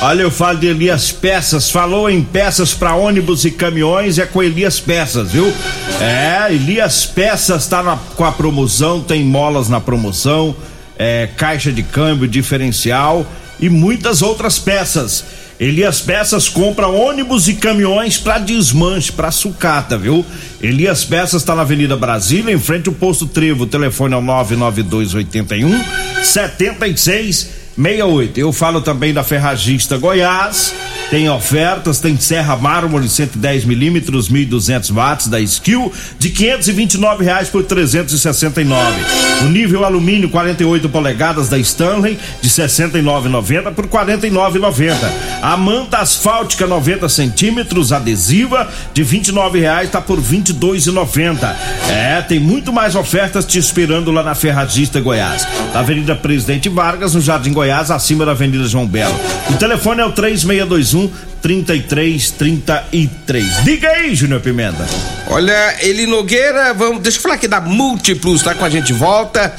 Olha, 0.00 0.22
eu 0.22 0.30
falo 0.30 0.58
de 0.58 0.66
Elias 0.68 1.10
Peças. 1.10 1.68
Falou 1.70 2.08
em 2.08 2.22
peças 2.22 2.72
para 2.72 2.94
ônibus 2.94 3.44
e 3.44 3.50
caminhões, 3.50 4.18
é 4.18 4.26
com 4.26 4.40
Elias 4.42 4.78
Peças, 4.78 5.32
viu? 5.32 5.52
É, 6.00 6.52
Elias 6.52 7.04
Peças 7.04 7.66
tá 7.66 7.82
na- 7.82 7.96
com 8.14 8.24
a 8.24 8.30
promoção, 8.30 9.00
tem 9.00 9.24
molas 9.24 9.68
na 9.68 9.80
promoção, 9.80 10.54
é, 10.96 11.28
caixa 11.36 11.72
de 11.72 11.82
câmbio 11.82 12.28
diferencial 12.28 13.26
e 13.58 13.68
muitas 13.68 14.22
outras 14.22 14.56
peças. 14.56 15.24
Elias 15.58 16.00
Peças 16.00 16.48
compra 16.48 16.86
ônibus 16.88 17.48
e 17.48 17.54
caminhões 17.54 18.18
para 18.18 18.38
desmanche, 18.38 19.10
para 19.12 19.30
sucata, 19.30 19.96
viu? 19.96 20.26
Elias 20.60 21.04
Peças 21.04 21.42
está 21.42 21.54
na 21.54 21.62
Avenida 21.62 21.96
Brasília, 21.96 22.52
em 22.52 22.58
frente 22.58 22.88
ao 22.88 22.94
posto 22.94 23.26
Trevo. 23.26 23.62
O 23.64 23.66
telefone 23.66 24.14
é 24.14 24.16
o 24.16 24.22
99281 24.22 25.84
7668. 26.22 28.38
Eu 28.38 28.52
falo 28.52 28.80
também 28.80 29.14
da 29.14 29.22
Ferragista 29.22 29.96
Goiás 29.96 30.74
tem 31.10 31.28
ofertas, 31.28 32.00
tem 32.00 32.16
serra 32.18 32.56
mármore 32.56 33.08
110 33.08 33.64
milímetros, 33.64 34.30
1.200 34.30 34.92
watts 34.92 35.28
da 35.28 35.40
Skill 35.40 35.92
de 36.18 36.30
529 36.30 37.24
reais 37.24 37.48
por 37.48 37.62
369. 37.62 39.00
O 39.42 39.44
nível 39.44 39.84
alumínio 39.84 40.28
48 40.28 40.88
polegadas 40.88 41.48
da 41.48 41.58
Stanley 41.58 42.18
de 42.40 42.48
69,90 42.48 43.72
por 43.72 43.86
49,90. 43.86 44.96
A 45.42 45.56
manta 45.56 45.98
asfáltica 45.98 46.66
90 46.66 47.08
centímetros 47.08 47.92
adesiva 47.92 48.68
de 48.92 49.02
29 49.02 49.60
reais 49.60 49.90
tá 49.90 50.00
por 50.00 50.20
22,90. 50.20 51.54
É, 51.90 52.22
tem 52.22 52.38
muito 52.40 52.72
mais 52.72 52.94
ofertas 52.94 53.44
te 53.44 53.58
esperando 53.58 54.10
lá 54.10 54.22
na 54.22 54.34
Ferragista 54.34 55.00
Goiás. 55.00 55.46
Na 55.72 55.80
Avenida 55.80 56.14
Presidente 56.14 56.68
Vargas, 56.68 57.14
no 57.14 57.20
Jardim 57.20 57.52
Goiás, 57.52 57.90
acima 57.90 58.24
da 58.24 58.32
Avenida 58.32 58.66
João 58.66 58.86
Belo. 58.86 59.14
O 59.50 59.54
telefone 59.54 60.00
é 60.00 60.04
o 60.04 60.12
3621 60.12 60.93
3333. 61.42 63.64
Diga 63.64 63.90
aí, 63.90 64.14
Júnior 64.14 64.40
Pimenta. 64.40 64.88
Olha, 65.28 65.76
Eli 65.80 66.06
Nogueira, 66.06 66.72
vamos, 66.72 67.02
deixa 67.02 67.18
eu 67.18 67.22
falar 67.22 67.34
aqui 67.34 67.46
da 67.46 67.60
Múltiplos, 67.60 68.42
tá 68.42 68.54
com 68.54 68.64
a 68.64 68.70
gente 68.70 68.92
volta. 68.92 69.54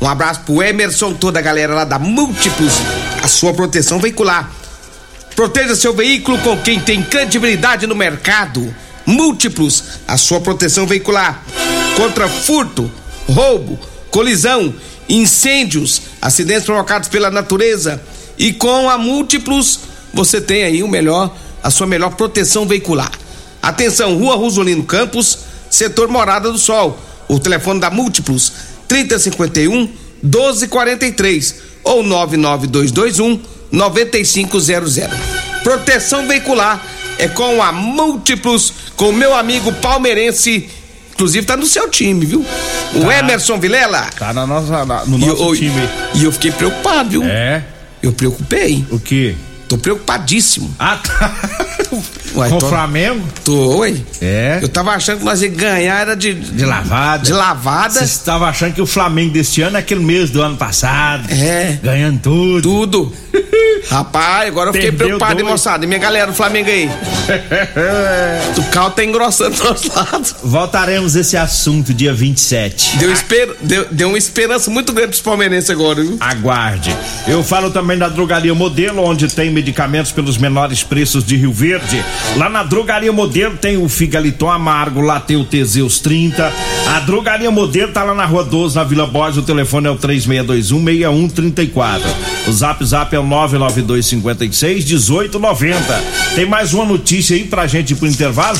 Um 0.00 0.08
abraço 0.08 0.40
pro 0.40 0.62
Emerson, 0.62 1.14
toda 1.14 1.38
a 1.38 1.42
galera 1.42 1.74
lá 1.74 1.84
da 1.84 1.98
Múltiplos, 1.98 2.74
a 3.22 3.28
sua 3.28 3.54
proteção 3.54 3.98
veicular. 3.98 4.50
Proteja 5.34 5.74
seu 5.74 5.94
veículo 5.94 6.36
com 6.38 6.56
quem 6.58 6.78
tem 6.80 7.02
credibilidade 7.02 7.86
no 7.86 7.94
mercado. 7.94 8.74
Múltiplos, 9.06 9.84
a 10.06 10.16
sua 10.16 10.40
proteção 10.40 10.86
veicular. 10.86 11.42
Contra 11.96 12.28
furto, 12.28 12.90
roubo, 13.28 13.78
colisão, 14.10 14.74
incêndios, 15.08 16.02
acidentes 16.20 16.64
provocados 16.64 17.08
pela 17.08 17.30
natureza. 17.30 18.02
E 18.38 18.52
com 18.52 18.90
a 18.90 18.98
Múltiplos, 18.98 19.80
você 20.12 20.40
tem 20.40 20.64
aí 20.64 20.82
o 20.82 20.88
melhor, 20.88 21.34
a 21.62 21.70
sua 21.70 21.86
melhor 21.86 22.14
proteção 22.14 22.66
veicular. 22.66 23.10
Atenção, 23.62 24.16
Rua 24.18 24.36
Rosolino 24.36 24.82
Campos, 24.82 25.38
setor 25.70 26.08
Morada 26.08 26.50
do 26.50 26.58
Sol. 26.58 26.98
O 27.28 27.38
telefone 27.38 27.80
da 27.80 27.90
Múltiplos 27.90 28.52
3051 28.88 29.88
1243 30.22 31.54
ou 31.84 32.02
99221 32.02 33.40
9500. 33.70 34.96
Proteção 35.62 36.26
veicular 36.26 36.84
é 37.18 37.28
com 37.28 37.62
a 37.62 37.72
Múltiplos, 37.72 38.72
com 38.96 39.12
meu 39.12 39.34
amigo 39.34 39.72
palmeirense, 39.74 40.68
inclusive 41.12 41.46
tá 41.46 41.56
no 41.56 41.66
seu 41.66 41.88
time, 41.88 42.26
viu? 42.26 42.44
O 42.94 43.00
tá. 43.00 43.18
Emerson 43.18 43.58
Vilela. 43.58 44.10
Tá 44.18 44.32
na 44.32 44.46
nossa, 44.46 44.84
na, 44.84 45.04
no 45.04 45.18
nosso 45.18 45.42
eu, 45.42 45.54
time. 45.54 45.88
E 46.14 46.24
eu 46.24 46.32
fiquei 46.32 46.50
preocupado, 46.50 47.10
viu? 47.10 47.24
É. 47.24 47.64
Eu 48.02 48.12
preocupei. 48.12 48.84
O 48.90 48.98
quê? 48.98 49.36
Tô 49.72 49.78
preocupadíssimo. 49.78 50.70
Ah, 50.78 50.98
tá. 50.98 51.61
Com 51.88 52.56
o 52.56 52.60
Flamengo? 52.60 53.26
Tô, 53.44 53.78
ué. 53.78 53.94
É. 54.20 54.58
Eu 54.62 54.68
tava 54.68 54.92
achando 54.92 55.18
que 55.18 55.24
nós 55.24 55.42
ia 55.42 55.48
ganhar 55.48 56.00
era 56.00 56.16
de. 56.16 56.34
De 56.34 56.64
lavada. 56.64 57.24
De 57.24 57.32
lavada. 57.32 57.94
Você 57.94 58.04
estava 58.04 58.48
achando 58.48 58.74
que 58.74 58.82
o 58.82 58.86
Flamengo 58.86 59.32
deste 59.32 59.62
ano 59.62 59.76
é 59.76 59.80
aquele 59.80 60.02
mês 60.04 60.30
do 60.30 60.40
ano 60.40 60.56
passado. 60.56 61.30
É. 61.30 61.78
Ganhando 61.82 62.20
tudo. 62.20 62.62
Tudo. 62.62 63.12
Rapaz, 63.88 64.46
agora 64.48 64.70
eu 64.70 64.72
fiquei 64.72 64.90
Perdeu 64.90 65.18
preocupado, 65.18 65.40
hein, 65.40 65.46
moçada? 65.46 65.84
E 65.84 65.88
minha 65.88 65.98
galera 65.98 66.28
do 66.28 66.32
Flamengo 66.32 66.70
aí? 66.70 66.88
o 68.56 68.64
carro 68.70 68.90
tá 68.90 69.04
engrossando 69.04 69.56
do 69.56 69.64
nosso 69.64 69.88
lado. 69.94 70.36
Voltaremos 70.42 71.16
esse 71.16 71.36
assunto 71.36 71.92
dia 71.92 72.14
27. 72.14 72.98
Deu, 72.98 73.12
esper... 73.12 73.56
deu, 73.60 73.86
deu 73.90 74.08
uma 74.08 74.18
esperança 74.18 74.70
muito 74.70 74.92
grande 74.92 75.08
pros 75.08 75.20
palmeirenses 75.20 75.68
agora, 75.68 76.00
viu? 76.00 76.16
Aguarde. 76.20 76.96
Eu 77.26 77.42
falo 77.42 77.70
também 77.70 77.98
da 77.98 78.08
drogaria 78.08 78.54
modelo, 78.54 79.02
onde 79.02 79.28
tem 79.28 79.50
medicamentos 79.50 80.12
pelos 80.12 80.38
menores 80.38 80.82
preços 80.82 81.24
de 81.24 81.36
Rio 81.36 81.52
Verde. 81.52 81.71
Lá 82.36 82.48
na 82.48 82.62
drogaria 82.62 83.12
modelo 83.12 83.56
tem 83.56 83.76
o 83.76 83.88
Figaliton 83.88 84.50
Amargo, 84.50 85.00
lá 85.00 85.20
tem 85.20 85.36
o 85.36 85.44
Teseus 85.44 86.00
30. 86.00 86.52
A 86.88 87.00
drogaria 87.00 87.50
modelo 87.50 87.92
tá 87.92 88.02
lá 88.02 88.14
na 88.14 88.24
rua 88.24 88.44
12, 88.44 88.76
na 88.76 88.84
Vila 88.84 89.06
Borges. 89.06 89.38
O 89.38 89.42
telefone 89.42 89.86
é 89.86 89.90
o 89.90 89.96
3621 89.96 90.84
6134. 90.84 92.08
O 92.46 92.52
zap 92.52 92.84
zap 92.84 93.14
é 93.14 93.18
o 93.18 93.22
99256 93.24 94.84
1890. 94.84 96.02
Tem 96.34 96.46
mais 96.46 96.72
uma 96.72 96.84
notícia 96.84 97.36
aí 97.36 97.44
pra 97.44 97.66
gente 97.66 97.92
ir 97.92 97.96
pro 97.96 98.06
intervalo? 98.06 98.58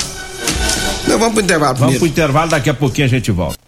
Não, 1.07 1.19
vamos 1.19 1.35
pro 1.35 1.43
intervalo 1.43 1.77
Vamos 1.77 1.99
pro 1.99 2.07
intervalo, 2.07 2.51
daqui 2.51 2.71
a 2.71 2.75
pouquinho 2.75 3.07
a 3.07 3.11
gente 3.11 3.31
volta. 3.31 3.59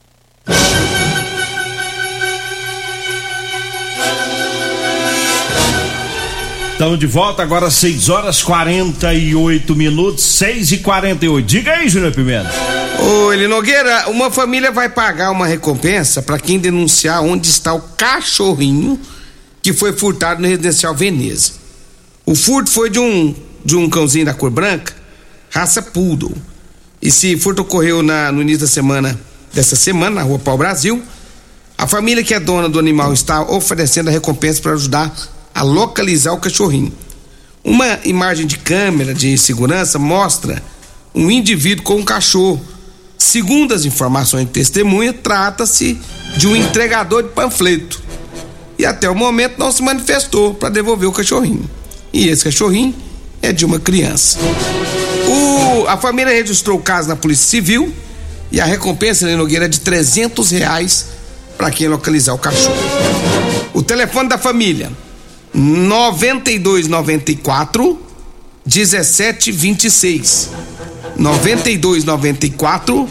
Estamos 6.84 7.00
de 7.00 7.06
volta 7.06 7.42
agora 7.42 7.70
6 7.70 8.10
horas 8.10 8.42
48 8.42 9.74
minutos, 9.74 10.22
6 10.22 10.72
e 10.72 10.78
48 10.80 11.46
Diga 11.46 11.72
aí, 11.72 11.88
Júnior 11.88 12.12
Pimenta. 12.12 12.50
Ô, 13.00 13.32
Eli 13.32 13.48
Nogueira, 13.48 14.10
uma 14.10 14.30
família 14.30 14.70
vai 14.70 14.90
pagar 14.90 15.30
uma 15.30 15.46
recompensa 15.46 16.20
para 16.20 16.38
quem 16.38 16.58
denunciar 16.58 17.22
onde 17.22 17.48
está 17.48 17.72
o 17.72 17.80
cachorrinho 17.80 19.00
que 19.62 19.72
foi 19.72 19.94
furtado 19.94 20.42
no 20.42 20.46
residencial 20.46 20.94
Veneza. 20.94 21.52
O 22.26 22.34
furto 22.34 22.70
foi 22.70 22.90
de 22.90 22.98
um 22.98 23.34
de 23.64 23.74
um 23.76 23.88
cãozinho 23.88 24.26
da 24.26 24.34
cor 24.34 24.50
branca, 24.50 24.94
raça 25.48 25.80
poodle. 25.80 26.36
Esse 27.00 27.34
furto 27.38 27.62
ocorreu 27.62 28.02
na, 28.02 28.30
no 28.30 28.42
início 28.42 28.60
da 28.60 28.66
semana 28.66 29.18
dessa 29.54 29.74
semana 29.74 30.16
na 30.16 30.22
Rua 30.22 30.38
Pau 30.38 30.58
Brasil. 30.58 31.02
A 31.78 31.86
família 31.86 32.22
que 32.22 32.34
é 32.34 32.38
dona 32.38 32.68
do 32.68 32.78
animal 32.78 33.10
está 33.14 33.40
oferecendo 33.40 34.08
a 34.08 34.12
recompensa 34.12 34.60
para 34.60 34.72
ajudar 34.72 35.33
a 35.54 35.62
localizar 35.62 36.32
o 36.32 36.40
cachorrinho. 36.40 36.92
Uma 37.62 37.98
imagem 38.04 38.46
de 38.46 38.58
câmera 38.58 39.14
de 39.14 39.38
segurança 39.38 39.98
mostra 39.98 40.62
um 41.14 41.30
indivíduo 41.30 41.84
com 41.84 41.96
um 41.96 42.04
cachorro. 42.04 42.60
Segundo 43.16 43.72
as 43.72 43.84
informações 43.84 44.46
de 44.46 44.52
testemunha, 44.52 45.12
trata-se 45.12 45.98
de 46.36 46.46
um 46.48 46.56
entregador 46.56 47.22
de 47.22 47.28
panfleto. 47.30 48.02
E 48.78 48.84
até 48.84 49.08
o 49.08 49.14
momento 49.14 49.58
não 49.58 49.70
se 49.70 49.82
manifestou 49.82 50.52
para 50.52 50.68
devolver 50.68 51.08
o 51.08 51.12
cachorrinho. 51.12 51.70
E 52.12 52.28
esse 52.28 52.44
cachorrinho 52.44 52.94
é 53.40 53.52
de 53.52 53.64
uma 53.64 53.78
criança. 53.78 54.38
O, 55.26 55.86
a 55.86 55.96
família 55.96 56.32
registrou 56.32 56.78
o 56.78 56.82
caso 56.82 57.08
na 57.08 57.16
Polícia 57.16 57.46
Civil 57.46 57.94
e 58.50 58.60
a 58.60 58.64
recompensa, 58.64 59.26
Lê 59.26 59.36
Nogueira, 59.36 59.66
é 59.66 59.68
de 59.68 59.80
300 59.80 60.50
reais 60.50 61.06
para 61.56 61.70
quem 61.70 61.88
localizar 61.88 62.34
o 62.34 62.38
cachorro. 62.38 62.76
O 63.72 63.82
telefone 63.82 64.28
da 64.28 64.36
família 64.36 64.90
9294 65.54 67.98
1726. 68.66 70.50
9294 71.16 73.08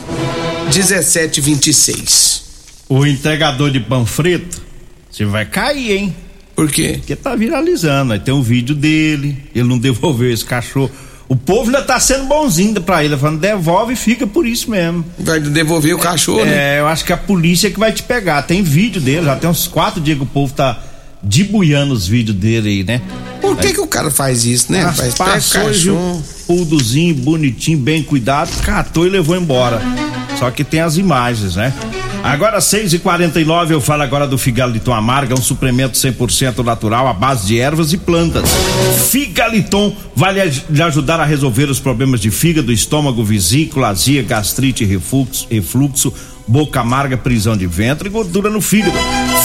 1726. 0.66 2.44
O 2.90 3.06
entregador 3.06 3.72
de 3.72 3.80
panfleto, 3.80 4.62
você 5.10 5.24
vai 5.26 5.46
cair, 5.46 5.92
hein? 5.92 6.16
Por 6.56 6.70
quê? 6.70 6.98
Porque 7.00 7.16
tá 7.16 7.36
viralizando. 7.36 8.14
Aí 8.14 8.20
tem 8.20 8.34
um 8.34 8.42
vídeo 8.42 8.76
dele, 8.76 9.38
ele 9.56 9.68
não 9.68 9.80
devolveu 9.80 10.32
esse 10.32 10.46
cachorro. 10.46 10.92
O 11.28 11.36
povo 11.36 11.72
já 11.72 11.82
tá 11.82 12.00
sendo 12.00 12.26
bonzinho 12.26 12.80
pra 12.82 13.04
ele, 13.04 13.18
falando, 13.18 13.40
devolve 13.40 13.94
e 13.94 13.96
fica 13.96 14.28
por 14.28 14.46
isso 14.46 14.70
mesmo. 14.70 15.04
Vai 15.18 15.40
devolver 15.40 15.96
o 15.96 15.98
cachorro, 15.98 16.42
é, 16.42 16.46
né? 16.46 16.76
É, 16.76 16.80
eu 16.82 16.88
acho 16.88 17.06
que 17.06 17.14
a 17.14 17.18
polícia 17.18 17.72
que 17.72 17.80
vai 17.80 17.92
te 17.92 18.04
pegar. 18.04 18.44
Tem 18.44 18.62
vídeo 18.62 19.02
dele, 19.02 19.26
já 19.26 19.36
tem 19.36 19.50
uns 19.50 19.66
quatro 19.66 20.00
dias 20.02 20.18
que 20.18 20.24
o 20.24 20.28
povo 20.28 20.54
tá 20.54 20.80
debuiando 21.24 21.94
os 21.94 22.08
vídeos 22.08 22.36
dele 22.36 22.70
aí, 22.70 22.84
né? 22.84 23.02
Por 23.42 23.58
que, 23.58 23.68
é. 23.68 23.74
que 23.74 23.80
o 23.80 23.88
cara 23.88 24.12
faz 24.12 24.46
isso, 24.46 24.72
né? 24.72 24.84
Mas 24.84 25.16
faz 25.16 25.54
passou 25.54 26.22
puldozinho, 26.46 27.16
bonitinho, 27.16 27.78
bem 27.78 28.04
cuidado, 28.04 28.50
catou 28.64 29.08
e 29.08 29.10
levou 29.10 29.36
embora. 29.36 29.82
Só 30.38 30.52
que 30.52 30.64
tem 30.64 30.82
as 30.82 30.98
imagens, 30.98 31.56
né? 31.56 31.74
Agora 32.24 32.62
6 32.62 32.94
e 32.94 33.00
49 33.00 33.74
eu 33.74 33.82
falo 33.82 34.02
agora 34.02 34.26
do 34.26 34.38
Figaliton 34.38 34.94
Amarga, 34.94 35.34
um 35.34 35.42
suplemento 35.42 35.98
100% 35.98 36.64
natural 36.64 37.06
à 37.06 37.14
base 37.14 37.48
de 37.48 37.60
ervas 37.60 37.92
e 37.92 37.98
plantas. 37.98 38.50
Figaliton 39.12 39.94
vai 40.16 40.34
lhe 40.70 40.82
ajudar 40.82 41.20
a 41.20 41.26
resolver 41.26 41.70
os 41.70 41.82
problemas 41.82 42.22
de 42.22 42.32
fígado, 42.32 42.72
estômago, 42.72 43.26
vesícula, 43.26 43.90
azia, 43.90 44.24
gastrite, 44.24 44.86
refluxo, 44.86 45.48
refluxo 45.52 46.14
boca 46.48 46.82
amarga, 46.82 47.18
prisão 47.18 47.56
de 47.56 47.66
ventre 47.68 48.08
e 48.08 48.12
gordura 48.12 48.50
no 48.50 48.62
fígado. 48.62 48.98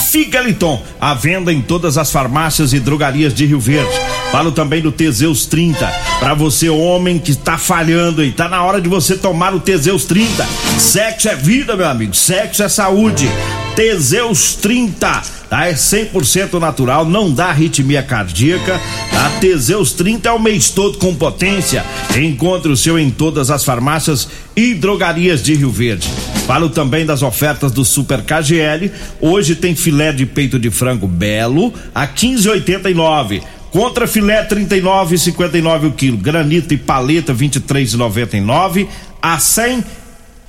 Figaliton, 0.09 0.81
à 0.99 1.13
venda 1.13 1.51
em 1.53 1.61
todas 1.61 1.97
as 1.97 2.11
farmácias 2.11 2.73
e 2.73 2.79
drogarias 2.79 3.33
de 3.33 3.45
Rio 3.45 3.59
Verde. 3.59 3.91
Falo 4.31 4.51
também 4.51 4.81
do 4.81 4.91
Teseus 4.91 5.45
30. 5.45 5.87
Para 6.19 6.33
você, 6.33 6.69
homem 6.69 7.17
que 7.17 7.31
está 7.31 7.57
falhando 7.57 8.21
aí, 8.21 8.31
tá 8.31 8.47
na 8.47 8.63
hora 8.63 8.79
de 8.81 8.89
você 8.89 9.17
tomar 9.17 9.53
o 9.53 9.59
Teseus 9.59 10.05
30. 10.05 10.45
Sexo 10.77 11.29
é 11.29 11.35
vida, 11.35 11.75
meu 11.75 11.87
amigo. 11.87 12.13
Sexo 12.13 12.63
é 12.63 12.69
saúde. 12.69 13.29
Teseus 13.75 14.55
30 14.55 15.38
tá? 15.49 15.65
É 15.65 15.73
100% 15.73 16.59
natural, 16.59 17.05
não 17.05 17.31
dá 17.31 17.47
arritmia 17.47 18.03
cardíaca. 18.03 18.79
A 19.13 19.39
Teseus 19.39 19.91
30 19.93 20.29
é 20.29 20.31
o 20.31 20.39
mês 20.39 20.69
todo 20.69 20.97
com 20.97 21.15
potência. 21.15 21.83
Encontre 22.15 22.71
o 22.71 22.77
seu 22.77 22.99
em 22.99 23.09
todas 23.09 23.49
as 23.49 23.63
farmácias 23.65 24.29
e 24.55 24.73
drogarias 24.73 25.41
de 25.41 25.55
Rio 25.55 25.71
Verde. 25.71 26.07
Falo 26.45 26.69
também 26.69 27.05
das 27.05 27.21
ofertas 27.21 27.71
do 27.71 27.83
Super 27.83 28.21
KGL. 28.21 28.91
Hoje 29.19 29.55
tem 29.55 29.75
filé 29.75 30.11
de 30.11 30.25
peito 30.25 30.59
de 30.59 30.69
frango 30.69 31.07
belo 31.07 31.73
a 31.93 32.07
15,89. 32.07 33.41
Contra 33.71 34.07
filé 34.07 34.43
39,59 34.47 35.87
o 35.87 35.91
quilo. 35.91 36.17
Granito 36.17 36.73
e 36.73 36.77
paleta 36.77 37.33
23,99 37.33 38.87
a 39.21 39.37
100 39.37 39.83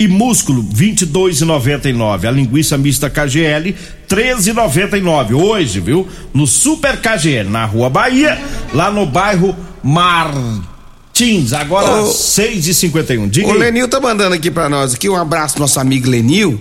e 0.00 0.09
músculo 0.09 0.64
22,99. 0.64 2.26
A 2.26 2.30
linguiça 2.30 2.78
mista 2.78 3.11
KGL 3.11 3.75
13,99. 4.09 5.35
Hoje, 5.35 5.78
viu? 5.78 6.09
No 6.33 6.47
Super 6.47 6.97
KGL, 7.00 7.50
na 7.50 7.66
Rua 7.66 7.90
Bahia, 7.90 8.40
lá 8.73 8.90
no 8.90 9.04
bairro 9.04 9.54
Martins. 9.85 11.52
Agora 11.52 12.02
Ô, 12.02 12.07
6h51. 12.11 13.28
Diga 13.28 13.49
O. 13.49 13.52
Lenil 13.52 13.87
tá 13.88 14.00
mandando 14.00 14.35
aqui 14.35 14.50
pra 14.50 14.71
nós 14.71 14.95
aqui 14.95 15.07
um 15.09 15.16
abraço 15.16 15.59
nosso 15.59 15.78
amigo 15.78 16.09
Lenil. 16.09 16.59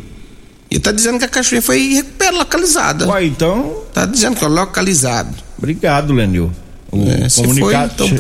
E 0.70 0.78
tá 0.78 0.92
dizendo 0.92 1.18
que 1.18 1.26
a 1.26 1.30
cachoeira 1.30 1.66
foi 1.66 1.94
recupera 1.96 2.32
localizada. 2.38 3.08
Ué, 3.08 3.26
então, 3.26 3.84
Tá 3.94 4.06
dizendo 4.06 4.36
que 4.38 4.44
é 4.46 4.48
localizado. 4.48 5.34
obrigado, 5.58 6.14
Lenil. 6.14 6.52
O 6.92 7.08
É, 7.10 7.28
se 7.30 7.42
foi, 7.58 7.74
então 7.74 8.08
che- 8.08 8.16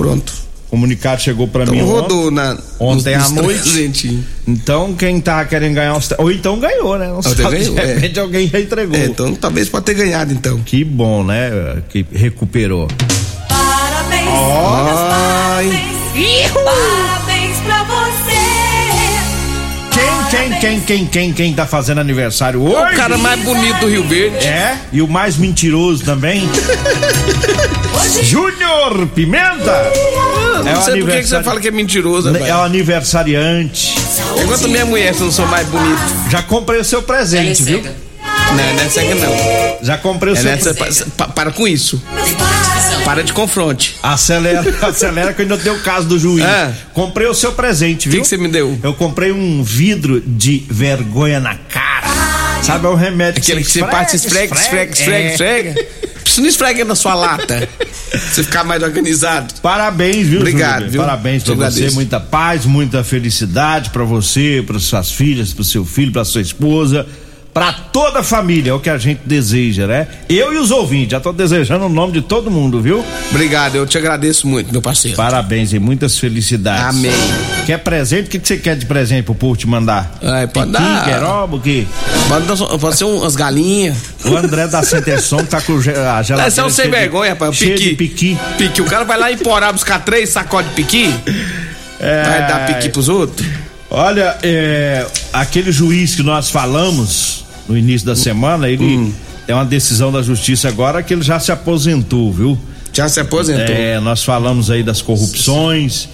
pronto. 0.69 0.71
comunicado 0.71 1.21
chegou 1.21 1.47
pra 1.47 1.63
Então 1.63 1.73
mim 1.75 1.81
ontem. 1.81 1.91
rodou 1.93 2.31
na, 2.31 2.57
ontem 2.79 3.15
nos- 3.17 3.25
à 3.25 3.29
nos 3.29 3.41
noite. 3.43 3.61
trezentinhos. 3.61 4.25
Então, 4.47 4.93
quem 4.93 5.19
tá 5.19 5.43
querendo 5.45 5.75
ganhar 5.75 5.93
uns. 5.95 6.09
Ou 6.17 6.31
então 6.31 6.59
ganhou, 6.59 6.97
né? 6.97 7.07
Não 7.07 7.17
Ontem 7.19 7.35
sabe, 7.35 7.57
ganhou, 7.57 7.75
de 7.75 7.81
é. 7.81 7.85
repente 7.93 8.19
alguém 8.19 8.47
já 8.47 8.59
entregou. 8.59 8.95
É, 8.95 9.05
então 9.05 9.33
talvez 9.35 9.69
pode 9.69 9.85
ter 9.85 9.93
ganhado 9.95 10.31
então. 10.33 10.59
Que 10.59 10.83
bom, 10.83 11.23
né? 11.23 11.49
Que 11.89 12.05
recuperou. 12.13 12.87
Parabéns, 13.47 14.25
meus 14.25 14.99
parabéns. 15.09 16.51
Parabéns 16.53 17.57
pra 17.65 17.83
você. 17.83 18.39
Quem, 19.91 20.29
quem, 20.29 20.59
quem, 20.59 20.79
quem, 20.81 21.05
quem, 21.07 21.33
quem 21.33 21.53
tá 21.53 21.65
fazendo 21.65 21.99
aniversário 21.99 22.61
hoje? 22.61 22.93
O 22.93 22.95
cara 22.97 23.17
mais 23.17 23.39
bonito 23.41 23.79
do 23.79 23.87
Rio 23.87 24.03
Verde. 24.07 24.45
É, 24.45 24.77
e 24.93 25.01
o 25.01 25.07
mais 25.07 25.35
mentiroso 25.37 26.03
também. 26.05 26.47
Júnior 28.23 29.07
Pimenta! 29.15 29.91
Não 30.63 30.71
É 30.71 30.77
o 30.77 30.81
sei 30.81 31.01
por 31.01 31.09
que 31.11 31.17
que 31.21 31.27
você 31.27 31.43
fala 31.43 31.59
que 31.59 31.67
é 31.67 31.71
mentiroso, 31.71 32.35
É 32.35 32.55
o 32.55 32.61
aniversariante. 32.61 33.95
Enquanto 34.43 34.67
minha 34.69 34.85
mulher, 34.85 35.13
se 35.13 35.21
eu 35.21 35.25
não 35.27 35.33
sou 35.33 35.47
mais 35.47 35.67
bonito. 35.67 35.99
Já 36.29 36.41
comprei 36.43 36.79
o 36.79 36.83
seu 36.83 37.01
presente, 37.01 37.63
viu? 37.63 37.81
Não, 37.81 38.55
não 38.73 38.83
é 38.83 38.89
cega 38.89 39.15
não. 39.15 39.77
Já 39.85 39.97
comprei 39.97 40.33
o 40.33 40.35
É 40.35 40.41
seu 40.41 40.51
nessa, 40.51 40.73
pa- 40.73 40.87
pa- 41.17 41.27
para 41.27 41.51
com 41.51 41.67
isso. 41.67 42.01
Para 43.05 43.23
de 43.23 43.31
confronte. 43.33 43.95
Acelera, 44.01 44.63
acelera 44.87 45.33
que 45.33 45.41
ainda 45.43 45.55
deu 45.57 45.75
o 45.75 45.79
caso 45.81 46.07
do 46.07 46.17
juiz. 46.19 46.43
Ah. 46.45 46.71
Comprei 46.93 47.27
o 47.27 47.33
seu 47.33 47.51
presente, 47.53 48.07
O 48.07 48.11
viu? 48.11 48.19
que 48.21 48.23
que 48.23 48.29
você 48.29 48.37
me 48.37 48.47
deu? 48.47 48.77
Eu 48.83 48.93
comprei 48.93 49.31
um 49.31 49.63
vidro 49.63 50.19
de 50.21 50.65
vergonha 50.69 51.39
na 51.39 51.55
cara. 51.55 52.07
Sabe, 52.63 52.85
é 52.85 52.89
o 52.89 52.95
remédio 52.95 53.41
Aquele 53.41 53.63
que 53.63 53.71
você 53.71 53.79
parte, 53.83 54.15
esfrega, 54.15 54.53
esfrega, 54.53 54.91
esfrega, 54.93 55.17
É. 55.29 55.31
esfrega. 55.31 55.87
Você 56.25 56.41
não 56.41 56.47
esfrega 56.47 56.85
na 56.85 56.95
sua 56.95 57.13
lata. 57.15 57.67
Você 58.11 58.43
ficar 58.43 58.63
mais 58.63 58.81
organizado. 58.81 59.53
Parabéns, 59.61 60.27
viu, 60.27 60.39
Obrigado, 60.39 60.89
viu? 60.89 61.01
Parabéns 61.01 61.43
Te 61.43 61.47
pra 61.47 61.55
você, 61.55 61.63
agradeço. 61.65 61.95
muita 61.95 62.19
paz, 62.19 62.65
muita 62.65 63.03
felicidade 63.03 63.89
pra 63.91 64.03
você, 64.03 64.63
para 64.65 64.79
suas 64.79 65.11
filhas, 65.11 65.53
pro 65.53 65.63
seu 65.63 65.85
filho, 65.85 66.11
pra 66.11 66.25
sua 66.25 66.41
esposa, 66.41 67.05
pra 67.53 67.73
toda 67.73 68.19
a 68.19 68.23
família, 68.23 68.71
é 68.71 68.73
o 68.73 68.79
que 68.79 68.89
a 68.89 68.97
gente 68.97 69.21
deseja, 69.25 69.87
né? 69.87 70.07
Eu 70.29 70.53
e 70.53 70.57
os 70.57 70.71
ouvintes, 70.71 71.11
já 71.11 71.19
tô 71.19 71.31
desejando 71.33 71.85
o 71.85 71.89
nome 71.89 72.13
de 72.13 72.21
todo 72.21 72.49
mundo, 72.51 72.81
viu? 72.81 73.03
Obrigado, 73.31 73.75
eu 73.75 73.85
te 73.85 73.97
agradeço 73.97 74.47
muito, 74.47 74.71
meu 74.71 74.81
parceiro. 74.81 75.17
Parabéns 75.17 75.73
e 75.73 75.79
muitas 75.79 76.17
felicidades. 76.17 76.85
Amém. 76.97 77.11
Quer 77.65 77.79
presente? 77.79 78.27
O 78.27 78.29
que, 78.29 78.39
que 78.39 78.47
você 78.47 78.57
quer 78.57 78.75
de 78.75 78.85
presente 78.85 79.23
pro 79.23 79.35
povo 79.35 79.55
te 79.55 79.67
mandar? 79.67 80.17
Ai, 80.21 80.47
pode 80.47 80.71
Piqui, 80.71 80.83
dar. 80.83 81.05
queroba, 81.05 81.55
o 81.55 81.59
quê? 81.61 81.85
Pode, 82.27 82.79
pode 82.79 82.97
ser 82.97 83.05
umas 83.05 83.35
galinhas. 83.35 83.97
O 84.25 84.35
André 84.35 84.67
da 84.67 84.83
Centerson 84.83 85.43
tá 85.45 85.61
com 85.61 85.73
a 85.77 85.81
geladeira 85.81 86.47
Esse 86.47 86.59
é 86.59 86.63
um 86.63 86.69
sem 86.69 86.89
vergonha, 86.89 87.31
rapaz. 87.31 87.57
Piqui. 87.57 87.89
de 87.89 87.95
piqui. 87.95 88.37
Piqui. 88.57 88.81
O 88.81 88.85
cara 88.85 89.03
vai 89.05 89.17
lá 89.17 89.31
em 89.31 89.37
Porá 89.37 89.71
buscar 89.71 89.99
três 90.03 90.29
sacodes 90.29 90.69
de 90.69 90.75
piqui. 90.75 91.13
Vai 91.99 92.47
dar 92.47 92.65
piqui 92.67 92.89
pros 92.89 93.09
outros. 93.09 93.45
Olha, 93.89 94.37
é, 94.43 95.05
aquele 95.33 95.71
juiz 95.71 96.15
que 96.15 96.23
nós 96.23 96.49
falamos 96.49 97.43
no 97.67 97.77
início 97.77 98.05
da 98.05 98.15
semana, 98.15 98.69
ele 98.69 98.83
Hum. 98.83 99.13
é 99.47 99.53
uma 99.53 99.65
decisão 99.65 100.11
da 100.11 100.21
justiça 100.21 100.67
agora 100.67 101.01
que 101.01 101.13
ele 101.13 101.23
já 101.23 101.39
se 101.39 101.51
aposentou, 101.51 102.31
viu? 102.31 102.57
Já 102.93 103.07
se 103.09 103.19
aposentou. 103.19 103.75
É, 103.75 103.99
nós 103.99 104.23
falamos 104.23 104.69
aí 104.69 104.83
das 104.83 105.01
corrupções, 105.01 106.07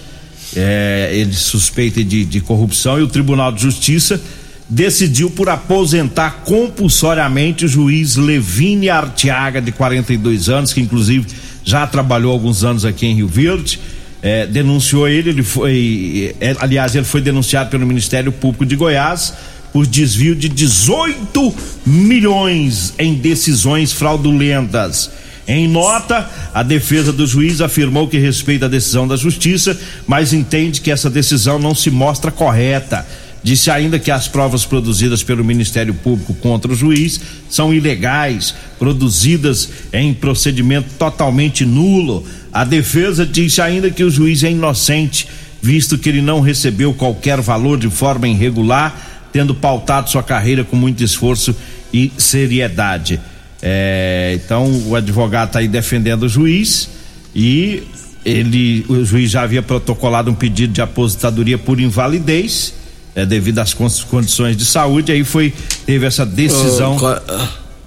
é, 0.54 1.10
ele 1.12 1.34
suspeita 1.34 2.02
de, 2.02 2.24
de 2.24 2.40
corrupção 2.40 2.98
e 2.98 3.02
o 3.02 3.08
Tribunal 3.08 3.52
de 3.52 3.62
Justiça 3.62 4.20
decidiu 4.68 5.30
por 5.30 5.48
aposentar 5.48 6.42
compulsoriamente 6.44 7.64
o 7.64 7.68
juiz 7.68 8.16
Levine 8.16 8.90
Artiaga, 8.90 9.60
de 9.60 9.70
42 9.70 10.48
anos, 10.48 10.72
que 10.72 10.80
inclusive 10.80 11.26
já 11.64 11.86
trabalhou 11.86 12.32
alguns 12.32 12.64
anos 12.64 12.84
aqui 12.84 13.06
em 13.06 13.14
Rio 13.14 13.28
Verde. 13.28 13.78
É, 14.22 14.46
denunciou 14.46 15.08
ele, 15.08 15.30
ele 15.30 15.42
foi. 15.42 16.34
é, 16.40 16.56
aliás, 16.58 16.94
ele 16.94 17.04
foi 17.04 17.20
denunciado 17.20 17.70
pelo 17.70 17.86
Ministério 17.86 18.32
Público 18.32 18.64
de 18.64 18.74
Goiás 18.74 19.34
por 19.72 19.86
desvio 19.86 20.34
de 20.34 20.48
18 20.48 21.54
milhões 21.84 22.94
em 22.98 23.14
decisões 23.14 23.92
fraudulentas. 23.92 25.10
Em 25.46 25.68
nota, 25.68 26.28
a 26.52 26.62
defesa 26.62 27.12
do 27.12 27.26
juiz 27.26 27.60
afirmou 27.60 28.08
que 28.08 28.18
respeita 28.18 28.66
a 28.66 28.68
decisão 28.68 29.06
da 29.06 29.16
justiça, 29.16 29.78
mas 30.06 30.32
entende 30.32 30.80
que 30.80 30.90
essa 30.90 31.08
decisão 31.08 31.58
não 31.58 31.74
se 31.74 31.90
mostra 31.90 32.32
correta. 32.32 33.06
Disse 33.46 33.70
ainda 33.70 33.96
que 34.00 34.10
as 34.10 34.26
provas 34.26 34.64
produzidas 34.64 35.22
pelo 35.22 35.44
Ministério 35.44 35.94
Público 35.94 36.34
contra 36.34 36.72
o 36.72 36.74
juiz 36.74 37.20
são 37.48 37.72
ilegais, 37.72 38.52
produzidas 38.76 39.70
em 39.92 40.12
procedimento 40.12 40.88
totalmente 40.98 41.64
nulo. 41.64 42.26
A 42.52 42.64
defesa 42.64 43.24
disse 43.24 43.62
ainda 43.62 43.88
que 43.88 44.02
o 44.02 44.10
juiz 44.10 44.42
é 44.42 44.50
inocente, 44.50 45.28
visto 45.62 45.96
que 45.96 46.08
ele 46.08 46.20
não 46.20 46.40
recebeu 46.40 46.92
qualquer 46.92 47.40
valor 47.40 47.78
de 47.78 47.88
forma 47.88 48.26
irregular, 48.26 49.28
tendo 49.32 49.54
pautado 49.54 50.10
sua 50.10 50.24
carreira 50.24 50.64
com 50.64 50.74
muito 50.74 51.04
esforço 51.04 51.54
e 51.94 52.10
seriedade. 52.18 53.20
É, 53.62 54.40
então 54.44 54.68
o 54.88 54.96
advogado 54.96 55.50
está 55.50 55.60
aí 55.60 55.68
defendendo 55.68 56.24
o 56.24 56.28
juiz 56.28 56.88
e 57.32 57.84
ele, 58.24 58.84
o 58.88 59.04
juiz 59.04 59.30
já 59.30 59.42
havia 59.42 59.62
protocolado 59.62 60.32
um 60.32 60.34
pedido 60.34 60.72
de 60.72 60.82
aposentadoria 60.82 61.56
por 61.56 61.78
invalidez, 61.78 62.74
é, 63.16 63.26
devido 63.26 63.58
às 63.58 63.74
con- 63.74 63.88
condições 64.10 64.56
de 64.56 64.64
saúde, 64.64 65.10
aí 65.10 65.24
foi 65.24 65.52
teve 65.84 66.06
essa 66.06 66.24
decisão 66.24 66.96
qua- 66.98 67.20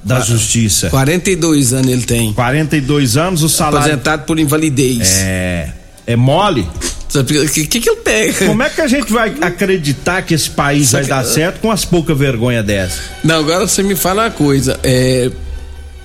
da 0.04 0.20
justiça. 0.22 0.90
42 0.90 1.72
anos 1.72 1.88
ele 1.92 2.02
tem. 2.04 2.34
42 2.34 3.16
anos, 3.16 3.44
o 3.44 3.48
salário 3.50 3.80
Aposentado 3.94 4.24
por 4.26 4.38
invalidez. 4.40 5.20
é, 5.20 5.70
é 6.08 6.16
mole. 6.16 6.68
O 7.16 7.24
que, 7.24 7.66
que, 7.66 7.80
que 7.80 7.90
ele 7.90 8.02
pega? 8.02 8.46
Como 8.46 8.62
é 8.62 8.70
que 8.70 8.82
a 8.82 8.88
gente 8.88 9.12
vai 9.12 9.34
acreditar 9.42 10.22
que 10.22 10.34
esse 10.34 10.50
país 10.50 10.92
vai 10.92 11.06
dar 11.06 11.24
certo 11.24 11.60
com 11.60 11.72
as 11.72 11.84
poucas 11.86 12.16
vergonha 12.18 12.62
dessa? 12.62 13.00
Não, 13.24 13.40
agora 13.40 13.68
você 13.68 13.82
me 13.82 13.96
fala 13.96 14.26
uma 14.26 14.32
coisa. 14.32 14.80
É. 14.84 15.32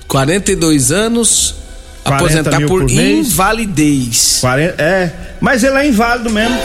42 0.07 0.91
anos, 0.91 1.55
40 2.03 2.23
aposentar 2.25 2.57
mil 2.59 2.67
por, 2.67 2.81
por 2.81 2.89
invalidez. 2.91 4.37
40, 4.41 4.81
é, 4.81 5.11
mas 5.39 5.63
ele 5.63 5.77
é 5.77 5.87
inválido 5.87 6.29
mesmo. 6.29 6.57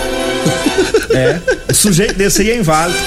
É, 1.11 1.72
sujeito 1.72 2.14
desse 2.14 2.42
aí 2.42 2.50
é 2.50 2.57
inválido. 2.59 2.98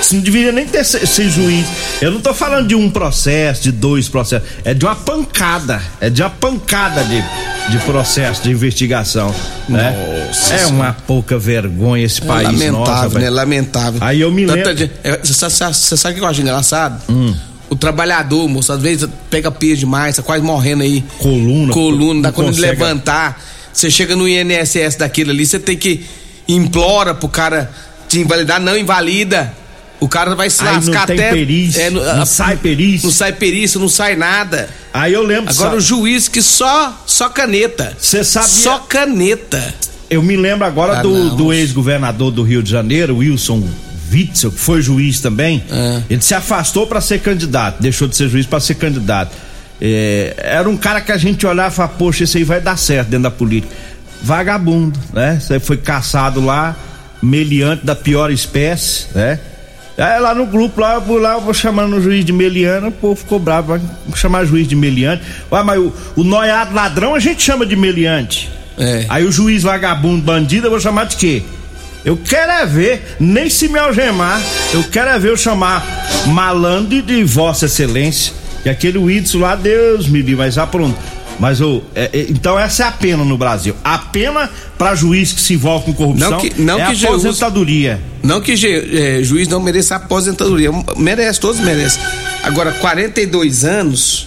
Isso 0.00 0.14
não 0.14 0.22
deveria 0.22 0.52
nem 0.52 0.64
ter 0.66 0.84
ser, 0.84 1.06
ser 1.06 1.28
juiz. 1.28 1.66
Eu 2.00 2.12
não 2.12 2.20
tô 2.20 2.32
falando 2.32 2.68
de 2.68 2.74
um 2.74 2.88
processo, 2.88 3.62
de 3.64 3.72
dois 3.72 4.08
processos. 4.08 4.48
É 4.64 4.72
de 4.72 4.84
uma 4.84 4.94
pancada. 4.94 5.82
É 6.00 6.08
de 6.08 6.22
uma 6.22 6.30
pancada 6.30 7.02
de, 7.04 7.20
de 7.70 7.78
processo 7.84 8.42
de 8.44 8.50
investigação. 8.50 9.34
Né? 9.68 10.24
Nossa 10.28 10.54
é 10.54 10.66
uma 10.66 10.92
pouca 10.92 11.36
vergonha 11.36 12.04
esse 12.06 12.22
É 12.22 12.26
país. 12.26 12.44
lamentável, 12.46 13.02
nossa, 13.04 13.18
né? 13.18 13.28
Lamentável. 13.30 13.98
Aí 14.02 14.20
eu 14.20 14.30
me 14.30 14.46
lembro- 14.46 14.70
Hum. 14.84 14.88
é, 15.02 15.18
Você 15.22 15.50
sabe, 15.96 16.14
o 16.14 16.18
que 16.18 16.24
eu 16.24 16.28
acho 16.28 16.40
engraçado? 16.42 17.02
O 17.68 17.74
trabalhador, 17.76 18.48
moço, 18.48 18.72
às 18.72 18.80
vezes 18.80 19.06
pega 19.28 19.50
peso 19.50 19.80
demais, 19.80 20.16
tá 20.16 20.22
quase 20.22 20.42
morrendo 20.44 20.84
aí. 20.84 21.04
Coluna, 21.18 21.72
Coluna, 21.72 22.22
dá 22.22 22.32
quando 22.32 22.48
consegue- 22.48 22.66
levantar. 22.68 23.42
Você 23.72 23.90
chega 23.90 24.14
no 24.16 24.26
INSS 24.28 24.96
daquele 24.96 25.32
ali, 25.32 25.44
você 25.44 25.58
tem 25.58 25.76
que 25.76 26.04
implora 26.48 27.14
pro 27.14 27.28
cara 27.28 27.70
te 28.08 28.18
invalidar, 28.20 28.60
não 28.60 28.76
invalida. 28.76 29.52
O 30.00 30.08
cara 30.08 30.34
vai 30.36 30.48
se 30.48 30.60
Aí 30.62 30.66
não 30.68 30.74
lascar 30.74 31.06
tem 31.06 31.16
até. 31.18 31.30
perícia, 31.32 31.90
não 31.90 32.24
sai 32.24 32.56
perícia. 32.56 33.06
Não 33.06 33.12
sai 33.12 33.32
perícia, 33.32 33.80
não 33.80 33.88
sai 33.88 34.14
nada. 34.14 34.68
Aí 34.94 35.12
eu 35.12 35.22
lembro. 35.24 35.50
Agora 35.50 35.70
o 35.76 35.80
sabe, 35.80 35.82
juiz 35.82 36.28
que 36.28 36.40
só 36.40 37.02
só 37.04 37.28
caneta. 37.28 37.92
Você 37.98 38.22
sabia- 38.22 38.48
Só 38.48 38.78
caneta. 38.78 39.74
eu 40.08 40.22
me 40.22 40.36
lembro 40.36 40.64
agora 40.64 40.98
Ah, 41.00 41.02
do, 41.02 41.10
não, 41.12 41.36
do 41.36 41.52
ex-governador 41.52 42.30
do 42.30 42.42
Rio 42.44 42.62
de 42.62 42.70
Janeiro, 42.70 43.16
Wilson 43.16 43.68
Witzel, 44.12 44.52
que 44.52 44.58
foi 44.60 44.80
juiz 44.80 45.20
também. 45.20 45.62
É. 45.68 46.02
Ele 46.08 46.22
se 46.22 46.32
afastou 46.34 46.86
para 46.86 47.00
ser 47.00 47.18
candidato, 47.20 47.82
deixou 47.82 48.06
de 48.06 48.16
ser 48.16 48.28
juiz 48.28 48.46
para 48.46 48.60
ser 48.60 48.76
candidato. 48.76 49.32
É, 49.80 50.34
era 50.38 50.68
um 50.68 50.76
cara 50.76 51.00
que 51.00 51.10
a 51.12 51.18
gente 51.18 51.44
olhava 51.46 51.72
e 51.72 51.76
falava, 51.76 51.94
poxa, 51.98 52.22
esse 52.24 52.38
aí 52.38 52.44
vai 52.44 52.60
dar 52.60 52.76
certo 52.78 53.08
dentro 53.08 53.24
da 53.24 53.30
política. 53.32 53.74
Vagabundo, 54.22 54.98
né? 55.12 55.38
Você 55.40 55.60
foi 55.60 55.76
caçado 55.76 56.44
lá, 56.44 56.76
meliante 57.22 57.84
da 57.84 57.94
pior 57.94 58.30
espécie, 58.30 59.06
né? 59.14 59.38
Aí 59.96 60.20
lá 60.20 60.32
no 60.32 60.46
grupo, 60.46 60.80
lá, 60.80 60.94
eu, 60.94 61.18
lá 61.18 61.34
eu 61.34 61.40
vou 61.40 61.52
chamando 61.52 61.96
o 61.96 62.00
juiz 62.00 62.24
de 62.24 62.32
meliano, 62.32 62.88
o 62.88 62.92
povo 62.92 63.16
ficou 63.16 63.40
bravo, 63.40 63.68
vai 63.68 63.80
chamar 64.14 64.44
juiz 64.44 64.68
de 64.68 64.76
meliante. 64.76 65.22
Ué, 65.50 65.62
mas 65.64 65.78
o, 65.78 65.92
o 66.14 66.22
noiado 66.22 66.72
ladrão 66.72 67.16
a 67.16 67.18
gente 67.18 67.42
chama 67.42 67.66
de 67.66 67.74
meliante. 67.74 68.48
É. 68.78 69.06
Aí 69.08 69.24
o 69.24 69.32
juiz 69.32 69.64
vagabundo 69.64 70.22
bandido 70.22 70.68
eu 70.68 70.70
vou 70.70 70.78
chamar 70.78 71.06
de 71.06 71.16
quê? 71.16 71.42
Eu 72.04 72.16
quero 72.16 72.52
é 72.52 72.64
ver, 72.64 73.16
nem 73.18 73.50
se 73.50 73.68
me 73.68 73.78
algemar, 73.78 74.40
eu 74.72 74.84
quero 74.84 75.10
é 75.10 75.18
ver 75.18 75.30
eu 75.30 75.36
chamar 75.36 75.84
malandro 76.28 77.02
de, 77.02 77.24
Vossa 77.24 77.66
Excelência. 77.66 78.32
E 78.64 78.68
aquele 78.68 78.98
Whitson 78.98 79.38
lá, 79.38 79.56
Deus 79.56 80.06
me 80.08 80.18
livre, 80.18 80.36
mas 80.36 80.54
já 80.54 80.66
pronto. 80.66 80.96
Mas 81.38 81.60
eu, 81.60 81.84
é, 81.94 82.10
é, 82.12 82.26
então 82.30 82.58
essa 82.58 82.82
é 82.84 82.86
a 82.88 82.90
pena 82.92 83.24
no 83.24 83.38
Brasil. 83.38 83.74
A 83.84 83.96
pena 83.98 84.50
para 84.76 84.94
juiz 84.94 85.32
que 85.32 85.40
se 85.40 85.54
envolve 85.54 85.86
com 85.86 85.94
corrupção 85.94 86.30
Não 86.32 86.38
que- 86.40 86.60
não 86.60 86.80
é 86.80 86.92
que 86.94 87.06
aposentadoria. 87.06 88.00
Não 88.22 88.40
que 88.40 88.52
é, 88.52 89.22
juiz 89.22 89.46
não 89.48 89.60
mereça 89.60 89.96
aposentadoria. 89.96 90.70
Merece, 90.96 91.38
todos 91.38 91.60
merecem. 91.60 92.02
Agora, 92.42 92.72
42 92.72 93.64
anos, 93.64 94.26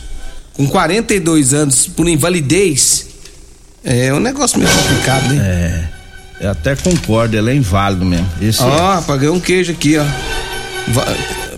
com 0.53 0.67
42 0.67 1.53
anos 1.53 1.87
por 1.87 2.07
invalidez, 2.07 3.07
é 3.83 4.13
um 4.13 4.19
negócio 4.19 4.57
meio 4.59 4.71
complicado, 4.71 5.33
né? 5.33 5.89
Eu 6.39 6.51
até 6.51 6.75
concordo, 6.75 7.37
ele 7.37 7.51
é 7.51 7.55
inválido 7.55 8.03
mesmo. 8.05 8.27
Ó, 8.61 9.01
paguei 9.01 9.29
um 9.29 9.39
queijo 9.39 9.71
aqui, 9.73 9.97
ó. 9.97 10.03
Va- 10.87 11.05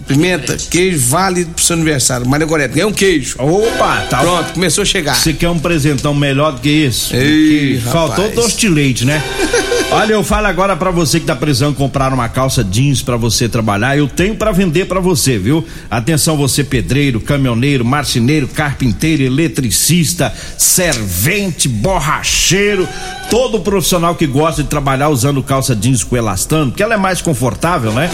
Pimenta, 0.08 0.58
queijo 0.70 1.00
válido 1.08 1.52
pro 1.52 1.64
seu 1.64 1.76
aniversário. 1.76 2.28
Mário 2.28 2.46
Goreto, 2.46 2.74
ganhei 2.76 2.88
um 2.88 2.94
queijo. 2.94 3.36
Opa, 3.40 4.06
tá. 4.10 4.20
Pronto, 4.20 4.54
começou 4.54 4.82
a 4.82 4.86
chegar. 4.86 5.16
Você 5.16 5.34
quer 5.34 5.50
um 5.50 5.60
presentão 5.60 6.14
melhor 6.14 6.54
do 6.54 6.62
que 6.62 6.70
esse? 6.70 7.16
Ei, 7.16 7.80
Faltou 7.80 8.30
doce 8.32 8.58
de 8.58 8.70
leite, 8.70 9.06
né? 9.06 9.24
Olha, 9.96 10.14
eu 10.14 10.24
falo 10.24 10.48
agora 10.48 10.76
pra 10.76 10.90
você 10.90 11.20
que 11.20 11.26
tá 11.28 11.36
precisando 11.36 11.76
comprar 11.76 12.12
uma 12.12 12.28
calça 12.28 12.64
jeans 12.64 13.04
pra 13.04 13.16
você 13.16 13.48
trabalhar, 13.48 13.96
eu 13.96 14.08
tenho 14.08 14.36
pra 14.36 14.52
vender 14.52 14.88
pra 14.88 15.00
você, 15.00 15.38
viu? 15.38 15.64
Atenção 15.90 16.36
você 16.36 16.64
pedreiro, 16.64 17.22
caminhoneiro, 17.22 17.86
marceneiro, 17.86 18.48
carpinteiro, 18.48 19.22
eletricista, 19.22 20.34
servente, 20.58 21.70
borracheiro, 21.70 22.90
todo 23.30 23.60
profissional 23.60 24.16
que 24.16 24.26
gosta 24.26 24.64
de 24.64 24.68
trabalhar 24.68 25.10
usando 25.10 25.44
calça 25.44 25.76
jeans 25.76 26.04
com 26.04 26.18
elastano, 26.18 26.72
porque 26.72 26.82
ela 26.82 26.96
é 26.96 26.98
mais 26.98 27.22
confortável, 27.22 27.94
né? 27.94 28.10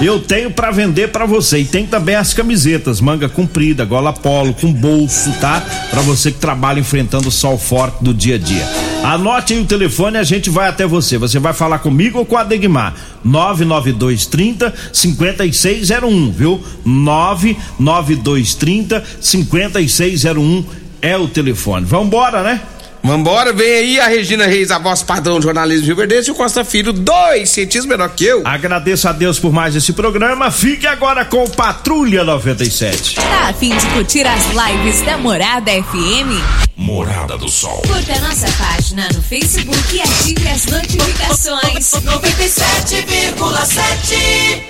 Eu 0.00 0.18
tenho 0.18 0.50
pra 0.50 0.72
vender 0.72 1.12
pra 1.12 1.26
você 1.26 1.60
e 1.60 1.64
tem 1.64 1.86
também 1.86 2.16
as 2.16 2.34
camisetas, 2.34 3.00
manga 3.00 3.28
comprida, 3.28 3.84
gola 3.84 4.12
polo 4.12 4.52
com 4.52 4.72
bolso, 4.72 5.30
tá? 5.40 5.62
Pra 5.90 6.02
você 6.02 6.32
que 6.32 6.38
trabalha 6.40 6.80
enfrentando 6.80 7.28
o 7.28 7.32
sol 7.32 7.56
forte 7.56 8.02
do 8.02 8.12
dia 8.12 8.34
a 8.34 8.38
dia. 8.38 8.66
Anote 9.04 9.54
aí 9.54 9.60
o 9.60 9.64
telefone 9.64 10.16
e 10.16 10.20
a 10.20 10.24
gente 10.24 10.50
vai 10.50 10.68
até 10.68 10.86
você. 10.86 11.19
Você 11.20 11.38
vai 11.38 11.52
falar 11.52 11.78
comigo 11.78 12.18
ou 12.18 12.26
com 12.26 12.36
a 12.36 12.42
Degmar? 12.44 12.94
99230 13.24 14.74
5601, 14.92 16.32
viu? 16.32 16.60
99230 16.84 19.04
5601 19.20 20.64
é 21.00 21.16
o 21.16 21.28
telefone. 21.28 21.86
Vambora, 21.86 22.42
né? 22.42 22.60
Vambora, 23.02 23.52
vem 23.52 23.72
aí 23.72 24.00
a 24.00 24.08
Regina 24.08 24.46
Reis, 24.46 24.70
a 24.70 24.78
voz 24.78 25.02
padrão 25.02 25.38
do 25.38 25.42
jornalismo 25.42 25.86
Rio 25.86 25.96
Verde, 25.96 26.28
e 26.28 26.30
o 26.30 26.34
Costa 26.34 26.64
Filho, 26.64 26.92
dois 26.92 27.50
centímetros 27.50 27.86
menor 27.86 28.10
que 28.10 28.24
eu. 28.24 28.42
Agradeço 28.44 29.08
a 29.08 29.12
Deus 29.12 29.38
por 29.38 29.52
mais 29.52 29.74
esse 29.74 29.92
programa. 29.92 30.50
Fique 30.50 30.86
agora 30.86 31.24
com 31.24 31.44
o 31.44 31.50
Patrulha 31.50 32.24
97. 32.24 33.16
Tá 33.16 33.48
a 33.48 33.52
fim 33.52 33.76
de 33.76 33.86
curtir 33.86 34.26
as 34.26 34.44
lives 34.46 35.00
da 35.02 35.16
Morada 35.16 35.70
FM? 35.70 36.40
Morada 36.76 37.36
do 37.36 37.48
Sol. 37.48 37.82
Curta 37.86 38.14
a 38.14 38.20
nossa 38.20 38.46
página 38.52 39.08
no 39.14 39.22
Facebook 39.22 39.94
e 39.94 40.00
ative 40.00 40.48
as 40.48 40.66
notificações. 40.66 41.90
97,7. 41.90 44.69